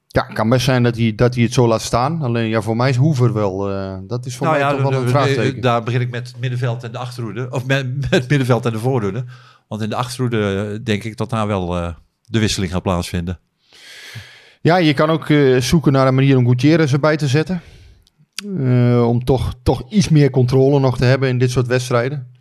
[0.06, 2.22] ja, kan best zijn dat hij, dat hij het zo laat staan.
[2.22, 3.58] Alleen ja, voor mij is Hoever wel.
[4.06, 5.60] dat is voor nou mij ja, toch wel een vraagteken.
[5.60, 7.46] Daar begin ik met het middenveld en de achterhoede.
[7.50, 9.24] Of met, met het middenveld en de voorhoede.
[9.68, 11.94] Want in de achterhoede denk ik dat daar wel
[12.24, 13.38] de wisseling gaat plaatsvinden.
[14.60, 15.26] Ja, je kan ook
[15.58, 17.62] zoeken naar een manier om Gutierrez erbij te zetten.
[18.44, 22.32] Uh, om toch, toch iets meer controle nog te hebben in dit soort wedstrijden.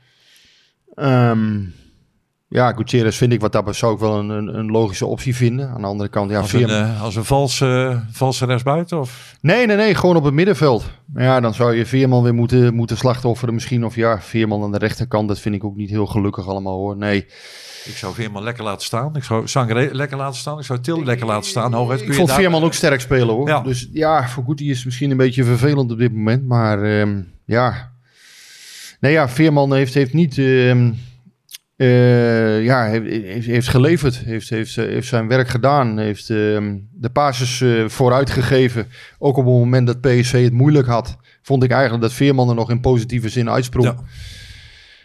[0.95, 1.73] Um,
[2.53, 5.69] ja, Gutierrez vind ik wat dat zou ik wel een, een, een, logische optie vinden.
[5.69, 8.99] Aan de andere kant, ja, als een, uh, als een valse, valse rechtsbuiten?
[8.99, 9.35] Of?
[9.41, 10.83] Nee, nee, nee, gewoon op het middenveld.
[11.15, 13.85] Ja, dan zou je Veerman weer moeten, moeten slachtofferen misschien.
[13.85, 16.97] Of ja, Veerman aan de rechterkant, dat vind ik ook niet heel gelukkig allemaal hoor.
[16.97, 17.25] Nee.
[17.85, 19.15] Ik zou Veerman lekker laten staan.
[19.15, 20.59] Ik zou Sangre lekker laten staan.
[20.59, 21.73] Ik zou Til lekker laten staan.
[21.73, 22.37] Hooguit ik vond daar...
[22.37, 23.47] Veerman ook sterk spelen hoor.
[23.47, 23.61] Ja.
[23.61, 26.47] Dus ja, voor Goetie is misschien een beetje vervelend op dit moment.
[26.47, 27.91] Maar um, ja.
[28.99, 30.37] Nee ja, Veerman heeft, heeft niet...
[30.37, 30.97] Um,
[31.77, 34.15] uh, ja, heeft, heeft geleverd.
[34.15, 35.97] Heeft, heeft, heeft zijn werk gedaan.
[35.97, 38.87] Heeft um, de basis uh, vooruitgegeven.
[39.19, 41.17] Ook op het moment dat PSV het moeilijk had.
[41.41, 43.85] Vond ik eigenlijk dat Veerman er nog in positieve zin uitsprong.
[43.85, 43.95] Ja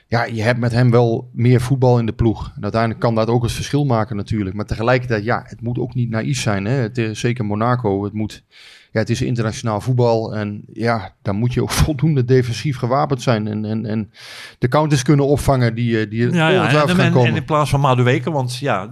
[0.09, 2.53] ja, je hebt met hem wel meer voetbal in de ploeg.
[2.57, 4.57] En uiteindelijk kan dat ook het verschil maken natuurlijk.
[4.57, 6.65] Maar tegelijkertijd, ja, het moet ook niet naïef zijn.
[6.65, 6.73] Hè?
[6.73, 8.45] Het is, zeker Monaco, het moet,
[8.93, 10.35] ja, het is internationaal voetbal.
[10.35, 13.47] En ja, dan moet je ook voldoende defensief gewapend zijn.
[13.47, 14.11] En, en, en
[14.59, 16.61] de counters kunnen opvangen die, eh, die Ja, ja.
[16.61, 17.31] ongetwijfeld En, gaan en, komen.
[17.31, 18.91] en in plaats van Madueke, want ja,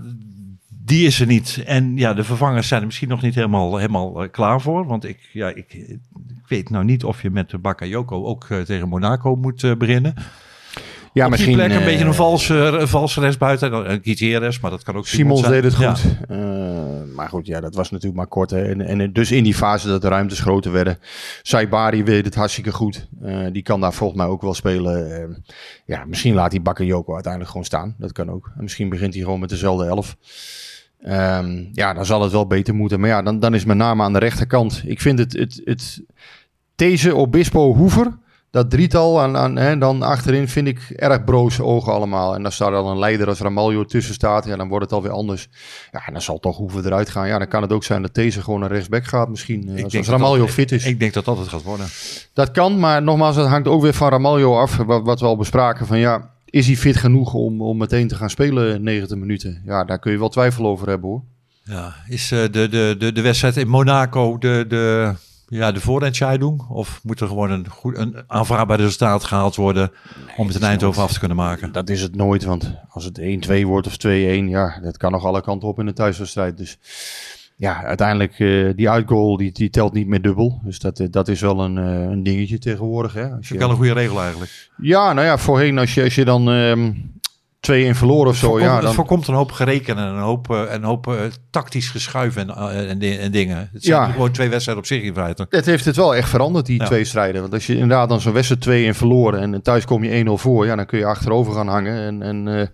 [0.87, 1.63] die is er niet.
[1.67, 4.87] En ja, de vervangers zijn er misschien nog niet helemaal, helemaal eh, klaar voor.
[4.87, 5.99] Want ik, ja, ik, ik
[6.49, 10.15] weet nou niet of je met de Bakayoko ook eh, tegen Monaco moet eh, beginnen.
[11.17, 13.91] Ja, Op die plek een eh, beetje een valse, een valse restbuiten.
[13.91, 15.53] Een Gutierrez, maar dat kan ook Simons zijn.
[15.53, 16.05] deed het goed.
[16.29, 16.39] Eh,
[17.15, 18.51] maar goed, ja, dat was natuurlijk maar kort.
[18.51, 18.63] Hè.
[18.63, 20.99] En, en dus in die fase dat de ruimtes groter werden.
[21.43, 23.09] Saibari weet het hartstikke goed.
[23.23, 25.17] Eh, die kan daar volgens mij ook wel spelen.
[25.17, 25.37] Eh,
[25.85, 27.95] ja, misschien laat die Bakayoko uiteindelijk gewoon staan.
[27.99, 28.51] Dat kan ook.
[28.57, 30.17] En misschien begint hij gewoon met dezelfde elf.
[31.03, 33.01] Ehm, ja, dan zal het wel beter moeten.
[33.01, 34.83] Maar ja, dan, dan is met name aan de rechterkant.
[34.87, 36.03] Ik vind het, het, het
[36.75, 38.25] Deze, Obispo, Hoever...
[38.57, 42.35] Dat drietal aan, aan, hè, dan achterin vind ik erg broze ogen allemaal.
[42.35, 44.45] En dan staat er al een leider als Ramaljo tussen staat.
[44.45, 45.49] Ja, dan wordt het alweer anders.
[45.93, 47.29] Ja, en dan zal toch Hoever eruit gaan.
[47.29, 49.69] Ja, dan kan het ook zijn dat deze gewoon naar rechtsback gaat misschien.
[49.69, 50.85] eh, Als, als dat Ramaljo dat- fit is.
[50.87, 51.87] Ik denk dat dat het gaat worden.
[52.33, 54.77] Dat kan, maar nogmaals, dat hangt ook weer van Ramaljo af.
[54.77, 58.15] Wat, wat we al bespraken van ja, is hij fit genoeg om, om meteen te
[58.15, 59.63] gaan spelen 90 minuten?
[59.65, 61.23] Ja, daar kun je wel twijfel over hebben hoor.
[61.65, 65.13] Ja, is eh, de, de, de, de wedstrijd in Monaco de, de,
[65.49, 66.69] ja, de voorentscheiding?
[66.69, 69.91] Of moet er gewoon een, goed, een aanvaardbaar resultaat gehaald worden
[70.37, 71.73] om het in Eindhoven af te kunnen maken?
[71.73, 74.09] Dat is het nooit, want als het 1-2 wordt of 2-1,
[74.49, 76.57] ja, dat kan nog alle kanten op in een thuiswedstrijd.
[76.57, 76.79] Dus
[77.59, 80.61] ja, uiteindelijk, eh, die uitgoal, die, die telt niet meer dubbel.
[80.65, 83.15] Dus dat, eh, dat is wel een, eh, een dingetje tegenwoordig.
[83.15, 83.23] Hè?
[83.23, 84.71] Als Dat je, wel een goede regel eigenlijk.
[84.77, 86.45] ja, nou ja, voorheen als je, als je dan
[87.61, 88.95] ehm 2-1 verloren of zo, Voorkomt- ja, Het dan...
[88.95, 91.15] voorkomt een hoop gerekenen en een hoop, eh, een hoop eh,
[91.51, 93.69] tactisch geschuif en, eh, en, di- en dingen.
[93.73, 94.11] Het zijn Ja.
[94.13, 95.47] gewoon twee wedstrijden op zich in feite.
[95.51, 96.87] Het heeft het wel echt veranderd, die Ja.
[96.87, 97.41] twee strijden.
[97.41, 100.67] Want als je inderdaad dan zo'n wedstrijd 2-1 verloren en thuis kom je 1-0 voor,
[100.67, 101.97] ja, dan kun je achterover gaan hangen.
[102.07, 102.67] En, en eh,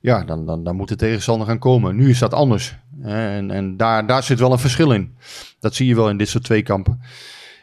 [0.00, 1.96] ja, dan, dan, dan moet de tegenstander gaan komen.
[1.96, 2.76] Nu is dat anders.
[3.02, 5.16] En, en daar, daar zit wel een verschil in.
[5.60, 7.00] Dat zie je wel in dit soort twee kampen.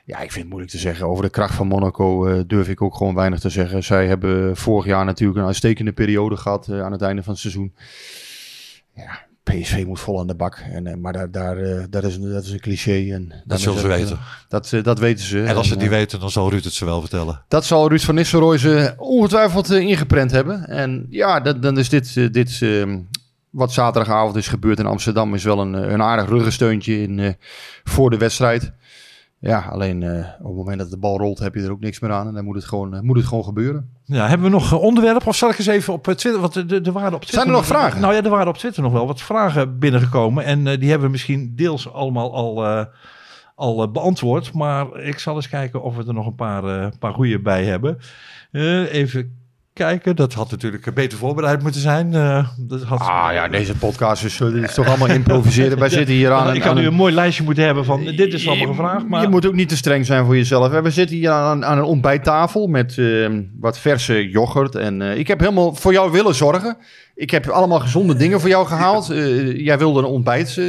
[0.06, 1.06] Ja, ik vind het moeilijk te zeggen.
[1.08, 3.84] Over de kracht van Monaco eh, durf ik ook gewoon weinig te zeggen.
[3.84, 7.42] Zij hebben vorig jaar natuurlijk een uitstekende periode gehad eh, aan het einde van het
[7.42, 7.74] seizoen.
[8.96, 10.56] Ja, PSV moet vol aan de bak.
[10.72, 13.12] En, eh, maar daar, daar, eh, dat, is, een- dat is een cliché.
[13.14, 14.20] En Dat zullen ze weten.
[14.48, 15.44] Dat, dat weten ze.
[15.44, 17.44] En als ze het niet weten, dan zal Ruud het ze wel vertellen.
[17.48, 20.68] dat zal Ruud van Nistelrooy ze ongetwijfeld eh, ingeprent hebben.
[20.68, 23.00] En ja, dat, dan is dit, dit ehm,
[23.50, 25.34] wat zaterdagavond is gebeurd in Amsterdam...
[25.34, 27.36] is wel een, een aardig ruggensteuntje in,
[27.84, 28.72] voor de wedstrijd.
[29.46, 32.00] Ja, alleen eh, op het moment dat de bal rolt heb je er ook niks
[32.00, 32.28] meer aan.
[32.28, 33.90] En dan moet het gewoon, eh, moet het gewoon gebeuren.
[34.06, 35.28] Ja, hebben we nog eh, onderwerpen?
[35.28, 36.40] Of zal ik eens even op Twitter...
[36.42, 38.02] Want er- er er waren op Twitter Zijn er nog vragen?
[38.02, 40.44] Nou ja, er waren op Twitter nog wel wat vragen binnengekomen.
[40.46, 42.86] En die hebben we misschien deels allemaal al,
[43.56, 44.54] al beantwoord.
[44.54, 47.98] Maar ik zal eens kijken of we er nog een paar, paar goede bij hebben.
[48.92, 49.43] Even
[49.74, 50.16] kijken.
[50.16, 52.14] Dat had natuurlijk beter voorbereid moeten zijn.
[52.14, 55.80] Eh, dat had, Ah ja, deze podcast is, eh, is toch allemaal improviseren.
[55.80, 58.48] Wij zitten hier aan, ik had nu een- mooi lijstje moeten hebben van dit is
[58.48, 59.08] allemaal gevraagd.
[59.08, 60.72] Maar Je moet ook niet te streng zijn voor jezelf.
[60.72, 60.82] hè.
[60.82, 64.76] We zitten hier aan, aan een ontbijttafel met eh, wat verse yoghurt.
[64.76, 66.78] En eh, ik heb helemaal voor jou willen zorgen.
[67.16, 69.10] Ik heb allemaal gezonde dingen voor jou gehaald.
[69.10, 70.66] Eh, jij wilde een ontbijt, eh,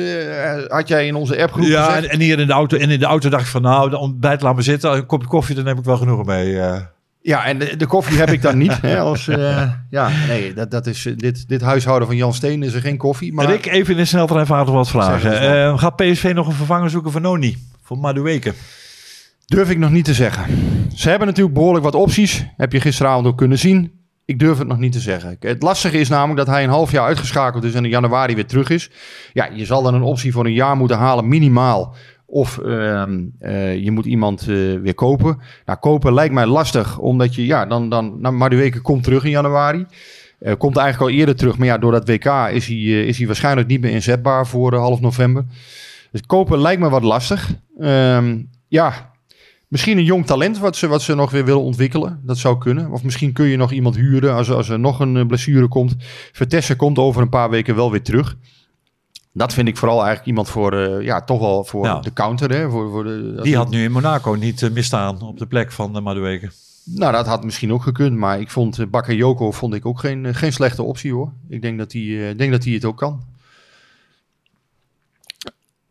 [0.69, 2.05] had jij in onze appgroep Ja, gezegd.
[2.05, 2.77] en, en hier in de auto.
[2.77, 4.93] En in de auto dacht ik van nou, de ontbijt laat me zitten.
[4.93, 6.59] Een kopje koffie, daar neem ik wel genoeg mee.
[6.61, 6.81] eh.
[7.27, 8.81] Ja, en de, de koffie heb ik dan niet.
[8.81, 12.63] Hè, als, eh, ja, nee, dat, dat is, eh, dit, dit huishouden van Jan Steen
[12.63, 13.33] is er geen koffie.
[13.33, 15.41] Maar Rick, even in de sneltreinvaart wat vragen.
[15.41, 17.57] Eh, gaat PSV nog een vervanger zoeken voor Noni?
[17.83, 18.53] Voor Madueke?
[19.47, 20.45] Durf ik nog niet te zeggen.
[20.95, 22.47] Ze hebben natuurlijk behoorlijk wat opties.
[22.57, 23.93] Heb je gisteravond ook kunnen zien.
[24.25, 25.37] Ik durf het nog niet te zeggen.
[25.41, 28.47] Het lastige is namelijk dat hij een half jaar uitgeschakeld is en in januari weer
[28.47, 28.91] terug is.
[29.33, 31.95] Ja, je zal dan een optie voor een jaar moeten halen, minimaal.
[32.27, 34.47] Of ehm, eh, je moet iemand eh,
[34.81, 35.39] weer kopen.
[35.67, 39.31] Nou, kopen lijkt mij lastig, omdat je, ja, dan, dan, nou, Madueke komt terug in
[39.31, 39.87] januari.
[40.39, 43.27] Eh, komt eigenlijk al eerder terug, maar ja, door dat WK is hij, is hij
[43.27, 45.45] waarschijnlijk niet meer inzetbaar voor half november.
[46.11, 47.55] Dus kopen lijkt me wat lastig.
[47.79, 49.13] Ehm, ja,
[49.69, 52.21] Misschien een jong talent wat ze, wat ze nog weer willen ontwikkelen.
[52.23, 52.91] Dat zou kunnen.
[52.91, 55.95] Of misschien kun je nog iemand huren als, als er nog een blessure komt.
[56.33, 58.37] Vertessen komt over een paar weken wel weer terug.
[59.37, 62.01] Dat vind ik vooral eigenlijk iemand voor, eh, ja, toch wel voor Ja.
[62.01, 62.51] de counter.
[62.51, 62.71] Hè?
[62.71, 65.97] Voor, voor de, Die had nu in Monaco niet eh, misstaan op de plek van
[65.97, 66.51] uh, Madueke.
[66.85, 68.17] Nou, dat had misschien ook gekund.
[68.17, 71.33] Maar ik vond uh, Bakayoko vond ik ook geen, eh, geen slechte optie hoor.
[71.49, 73.21] Ik denk dat hij uh, denk dat hij het ook kan.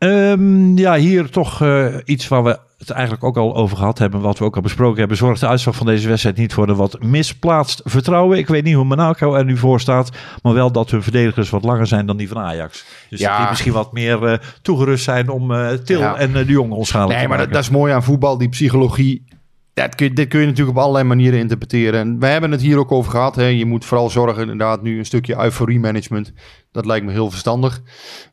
[0.04, 4.22] Um, ja, hier toch uh, iets waar we het eigenlijk ook al over gehad hebben,
[4.22, 6.76] wat we ook al besproken hebben, zorgt de uitslag van deze wedstrijd niet voor een
[6.76, 8.38] wat misplaatst vertrouwen.
[8.38, 10.10] Ik weet niet hoe Monaco er nu voor staat,
[10.42, 12.86] maar wel dat hun verdedigers wat langer zijn dan die van Ajax.
[13.10, 13.38] Dus ja.
[13.38, 16.16] die misschien wat meer uh, toegerust zijn om uh, Til ja.
[16.16, 19.26] en de jongen onschadelijk nee, te maar dat, dat, is mooi aan voetbal, die psychologie.
[19.74, 22.00] Dat kun, dit kun je natuurlijk op allerlei manieren interpreteren.
[22.00, 23.36] En we hebben het hier ook over gehad.
[23.36, 23.46] Hè.
[23.46, 26.34] Je moet vooral zorgen, inderdaad, nu een stukje euforie management.
[26.74, 27.82] Dat lijkt me heel verstandig.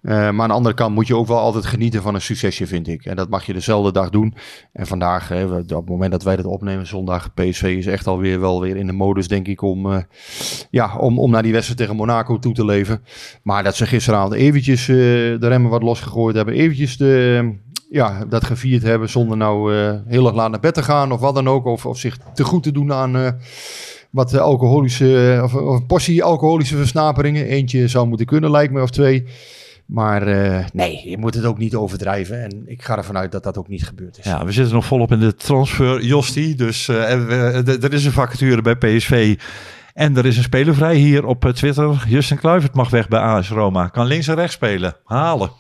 [0.03, 2.66] Uh, maar aan de andere kant moet je ook wel altijd genieten van een succesje,
[2.66, 3.05] vind ik.
[3.05, 4.34] En dat mag je dezelfde dag doen.
[4.72, 8.41] En vandaag, hè, op het moment dat wij dit opnemen, zondag, PSV is echt alweer
[8.41, 9.99] wel weer in de modus, denk ik, om, uh,
[10.70, 13.03] ja, om, om naar die wedstrijd tegen Monaco toe te leven.
[13.43, 14.97] Maar dat ze gisteravond eventjes uh,
[15.41, 16.55] de remmen wat losgegooid hebben.
[16.55, 17.55] Eventjes de
[17.91, 19.74] ja, dat gevierd hebben zonder nou
[20.07, 21.64] heel erg laat naar bed te gaan of wat dan ook.
[21.64, 23.38] Of, of zich te goed te doen aan
[24.11, 27.47] wat alcoholische, of, of, een portie alcoholische versnaperingen.
[27.47, 29.27] Eentje zou moeten kunnen, lijkt me, of twee.
[29.87, 32.43] Maar uh, nee, je moet het ook niet overdrijven.
[32.43, 34.25] En ik ga ervan uit dat dat ook niet gebeurd is.
[34.25, 36.55] Ja, we zitten nog volop in de transfer, Josti.
[36.55, 39.39] Dus er is een vacature bij PSV.
[39.95, 42.05] En er is een speler vrij hier op Twitter.
[42.09, 43.89] Justin Kluivert mag weg bij AS Roma.
[43.89, 44.97] Kan links en rechts spelen.
[45.05, 45.51] Halen.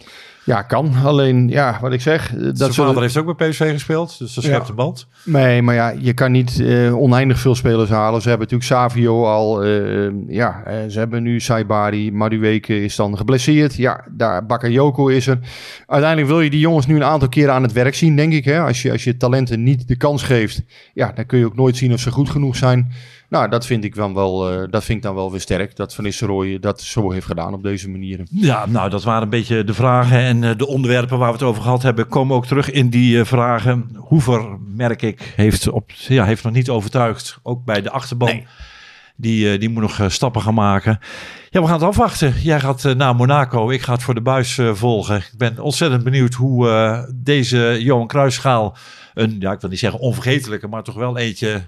[0.44, 0.92] Ja, kan.
[1.04, 2.30] Alleen, ja, wat ik zeg...
[2.30, 4.68] Dat Zijn vader heeft ook bij PSV gespeeld, dus dat schept ja.
[4.68, 5.06] een band.
[5.24, 8.22] Nee, maar ja, je kan niet uh, oneindig veel spelers halen.
[8.22, 9.66] Ze hebben natuurlijk Savio al.
[9.66, 12.12] Uh, ja, ze hebben nu Saibari.
[12.12, 13.74] Maduweke is dan geblesseerd.
[13.74, 15.38] Ja, daar Bakayoko is er.
[15.86, 18.44] Uiteindelijk wil je die jongens nu een aantal keren aan het werk zien, denk ik.
[18.44, 18.60] Hè?
[18.60, 20.62] Als, je, als je talenten niet de kans geeft,
[20.94, 22.92] ja, dan kun je ook nooit zien of ze goed genoeg zijn.
[23.30, 25.76] Nou, dat vind ik dan wel, uh, dat vind ik dan wel weer sterk.
[25.76, 28.20] Dat Van Nistelrooy dat zo heeft gedaan op deze manier.
[28.30, 30.18] Ja, nou, dat waren een beetje de vragen.
[30.18, 33.16] En uh, de onderwerpen waar we het over gehad hebben, komen ook terug in die
[33.16, 33.90] uh, vragen.
[33.96, 37.38] Hoever, merk ik, heeft, op, ja, heeft nog niet overtuigd.
[37.42, 38.28] Ook bij de achterban.
[38.28, 38.46] Nee.
[39.16, 40.98] Die, die moet nog stappen gaan maken.
[41.50, 42.34] Ja, we gaan het afwachten.
[42.42, 43.70] Jij gaat naar Monaco.
[43.70, 45.16] Ik ga het voor de buis volgen.
[45.16, 48.76] Ik ben ontzettend benieuwd hoe deze Johan Cruijffschaal
[49.14, 51.62] een, ja, ik wil niet zeggen onvergetelijke, maar toch wel eentje,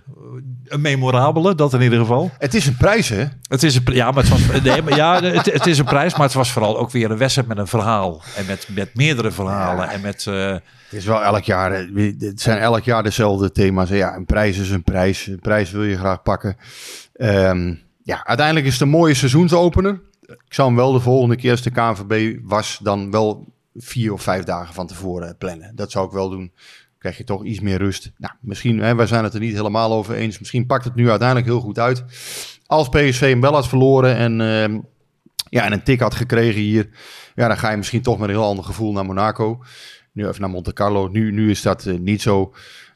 [0.65, 2.31] een memorabele, dat in ieder geval.
[2.39, 3.25] Het is een prijs, hè?
[3.49, 6.13] Het is een, ja, maar het, was, nee, maar ja, het, het, is een prijs,
[6.13, 8.23] maar het was vooral ook weer een wedstrijd met een verhaal.
[8.37, 9.85] En met, met meerdere verhalen.
[9.85, 9.93] Ja.
[9.93, 11.73] En met, uh, het is wel elk jaar,
[12.19, 13.89] het zijn elk jaar dezelfde thema's.
[13.89, 15.27] Ja, een prijs is een prijs.
[15.27, 16.57] Een prijs wil je graag pakken.
[17.17, 20.01] Um, ja, uiteindelijk is het een mooie seizoensopener.
[20.21, 24.23] Ik zou hem wel de volgende keer als de KNVB was, dan wel vier of
[24.23, 25.73] vijf dagen van tevoren plannen.
[25.75, 26.53] Dat zou ik wel doen
[27.03, 28.13] krijg je toch iets meer rust.
[28.17, 30.39] Nou, misschien, hè, wij zijn het er niet helemaal over eens.
[30.39, 32.05] Misschien pakt het nu uiteindelijk heel goed uit.
[32.67, 34.81] Als PSV hem wel had verloren en, uh,
[35.51, 36.89] ja, en een tik had gekregen hier,
[37.35, 39.63] ja, dan ga je misschien toch met een heel ander gevoel naar Monaco.
[40.13, 41.09] Nu even naar Monte Carlo.
[41.09, 42.55] Nu, nu is dat uh, niet zo.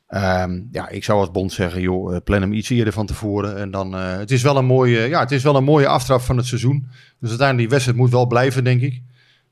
[0.09, 3.57] Um, ja, ik zou als bond zeggen, joh, uh, plan hem iets eerder van tevoren.
[3.57, 6.21] En dan, uh, het is wel een mooie, ja, het is wel een mooie aftrap
[6.21, 6.87] van het seizoen.
[7.21, 9.03] Dus uiteindelijk die wedstrijd moet wel blijven, denk ik.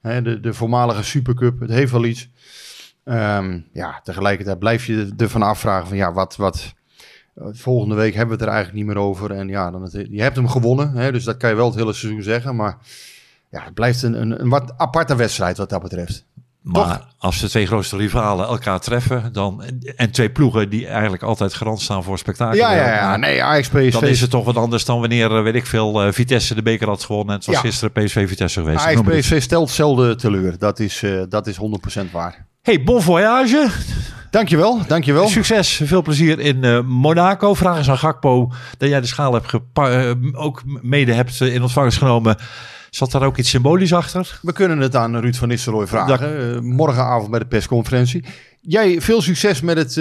[0.03, 2.31] De, de voormalige Supercup, het heeft wel iets.
[3.05, 6.75] Um, ja, tegelijkertijd blijf je ervan afvragen van ja, wat, wat,
[7.37, 9.31] volgende week hebben we het er eigenlijk niet meer over.
[9.31, 11.75] En ja, dan het, je hebt hem gewonnen, hè, dus dat kan je wel het
[11.75, 12.57] hele seizoen zeggen.
[12.57, 12.79] Maar
[13.51, 16.25] ja, het blijft een, een, een wat aparte wedstrijd wat dat betreft.
[16.65, 17.09] Maar Toch?
[17.19, 19.65] als de twee grootste rivalen elkaar treffen, dan,
[19.97, 22.57] en twee ploegen die eigenlijk altijd garant staan voor spektakel.
[22.57, 23.17] Ja, ja, ja.
[23.17, 23.93] Nee, Ajax, PSV.
[23.93, 26.89] Dan is het toch wat anders dan wanneer, weet ik veel, uh, Vitesse de beker
[26.89, 27.29] had gewonnen.
[27.29, 27.61] En het was ja.
[27.61, 28.85] gisteren PSV Vitesse geweest.
[28.85, 30.59] Ajax, PSV stelt zelden teleur.
[30.59, 31.59] Dat is, uh, dat is
[32.07, 32.47] 100% waar.
[32.65, 33.69] Hey, bon voyage.
[34.31, 35.29] Dankjewel, dankjewel.
[35.29, 37.55] Succes, veel plezier in uh, Monaco.
[37.55, 41.63] Vraag eens aan Gakpo dat jij de schaal hebt uh, ook mede hebt uh, in
[41.63, 42.37] ontvangst genomen.
[42.91, 44.39] Zat daar ook iets symbolisch achter?
[44.43, 46.55] We kunnen het aan Ruud van Nistelrooy vragen.
[46.55, 48.25] Uh, morgenavond bij de persconferentie.
[48.67, 49.95] Jij, veel succes met het uh,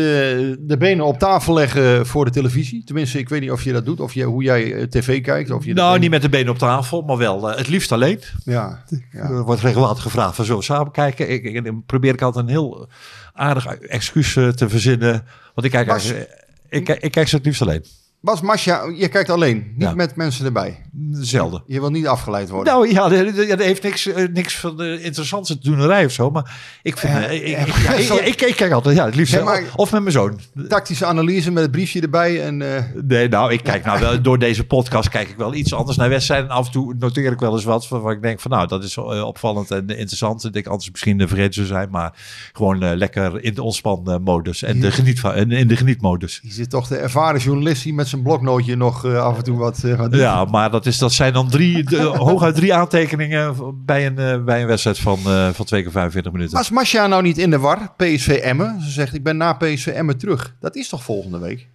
[0.59, 2.83] de benen op tafel leggen voor de televisie.
[2.83, 3.99] Tenminste, ik weet niet of je dat doet.
[3.99, 5.51] Of je, hoe jij uh, tv kijkt.
[5.51, 6.01] Of je nou, benen...
[6.01, 8.19] niet met de benen op tafel, maar wel het liefst alleen.
[8.43, 9.29] Ja, ja.
[9.29, 11.29] Er wordt regelmatig gevraagd van zo samen kijken.
[11.29, 12.89] Ik, ik, ik, probeer ik altijd een heel
[13.33, 15.25] aardig excuus te verzinnen.
[15.53, 16.11] Want ik kijk, Was...
[16.11, 16.27] ik,
[16.69, 17.85] ik, ik kijk ze het liefst alleen.
[18.23, 19.93] Bas Masja, je kijkt alleen, niet ja.
[19.93, 20.81] met mensen erbij.
[21.11, 21.63] Zelden.
[21.65, 22.73] Je wil niet afgeleid worden.
[22.73, 23.09] Nou ja,
[23.47, 26.29] dat heeft niks, niks van de interessantste doenerij of zo.
[26.29, 29.43] Maar ik vind, uh, ik, ik, ja, ik, ik, ik, kijk altijd, ja, het liefst.
[29.43, 30.39] Maar, of met mijn zoon.
[30.67, 32.43] Tactische analyse met het briefje erbij.
[32.43, 32.67] En, uh...
[33.07, 36.09] Nee, nou, ik kijk nou wel, door deze podcast kijk ik wel iets anders naar
[36.09, 36.49] wedstrijden.
[36.49, 38.83] En af en toe noteer ik wel eens wat waar ik denk van, nou, dat
[38.83, 40.45] is opvallend en interessant.
[40.45, 42.13] Ik denk anders misschien vergeten zou zijn, maar
[42.53, 46.39] gewoon lekker in de ontspanmodus en de geniet van, en in de genietmodus.
[46.43, 49.79] Je zit toch de ervaren journalist die met zijn bloknootje nog af en toe wat...
[49.97, 53.55] Wat ja, maar dat, is, dat zijn dan drie, de, hooguit drie aantekeningen
[53.85, 55.19] bij een, uh, bij een wedstrijd van,
[55.53, 56.57] van twee keer 45 minuten.
[56.57, 57.93] Was Masja nou niet in de war?
[57.97, 58.81] PSV Emmen.
[58.81, 60.55] Ze zegt, ik ben na PSV Emmen terug.
[60.59, 61.67] Dat is toch volgende week?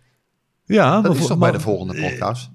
[0.65, 1.01] Ja.
[1.01, 2.51] Dat is toch bij de volgende podcast?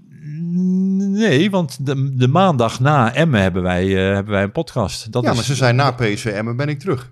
[0.98, 5.12] Nee, want de, de maandag na Emmen hebben wij, hebben wij een podcast.
[5.12, 5.36] Dat ja, is...
[5.36, 7.12] maar ze zijn na PSV Emmen ben ik terug.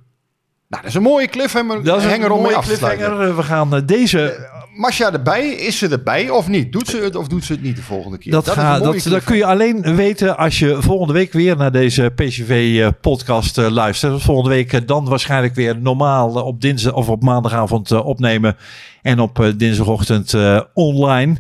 [0.68, 1.84] Nou, dat is een mooie cliffhanger.
[1.84, 3.36] Dat is een mooie cliffhanger.
[3.36, 4.50] We gaan deze
[4.82, 6.71] Masha erbij, is ze erbij of niet?
[6.71, 8.32] Doet ze het of doet ze het niet de volgende keer?
[8.32, 12.11] Dat, ga, dat, dat kun je alleen weten als je volgende week weer naar deze
[12.15, 14.21] PCV-podcast uh, luistert.
[14.21, 18.57] Volgende week uh, dan waarschijnlijk weer normaal op dinsdag of op maandagavond opnemen.
[19.01, 20.36] En op dinsdagochtend
[20.73, 21.36] online.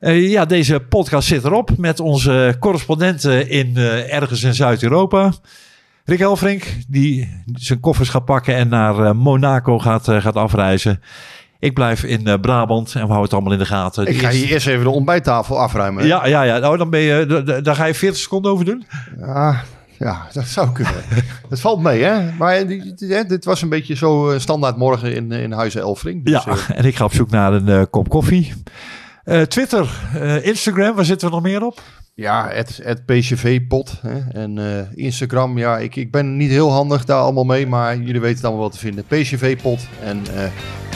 [0.00, 5.32] ja, deze podcast zit erop met onze correspondenten in ergens in Zuid-Europa.
[6.04, 11.00] Rick Elfrink, die zijn koffers gaat pakken en naar Monaco gaat, gaat afreizen.
[11.62, 14.06] Ik blijf in uh, Brabant en we houden het allemaal in de gaten.
[14.06, 16.06] Ik ga hier eerst even de ontbijttafel afruimen.
[16.06, 16.58] Ja, ja, ja.
[16.58, 18.84] Nou, dan ben je, daar ga je 40 seconden over doen.
[19.18, 19.62] Ja,
[19.98, 20.94] ja dat zou kunnen.
[21.48, 22.32] dat valt mee, hè?
[22.38, 22.66] Maar
[23.26, 26.24] dit was een beetje zo standaard morgen in, in Huizen Elfrink.
[26.24, 28.52] Dus, ja, en ik ga op zoek naar een uh, kop koffie.
[29.24, 29.90] Uh, Twitter,
[30.42, 31.80] Instagram, waar zitten we nog meer op?
[32.14, 34.00] Ja, het, het PCV-pot.
[34.32, 38.20] En uh, Instagram, ja, ik, ik ben niet heel handig daar allemaal mee, maar jullie
[38.20, 39.04] weten het allemaal wel te vinden.
[39.04, 39.80] PCV-pot.
[40.04, 40.44] En uh,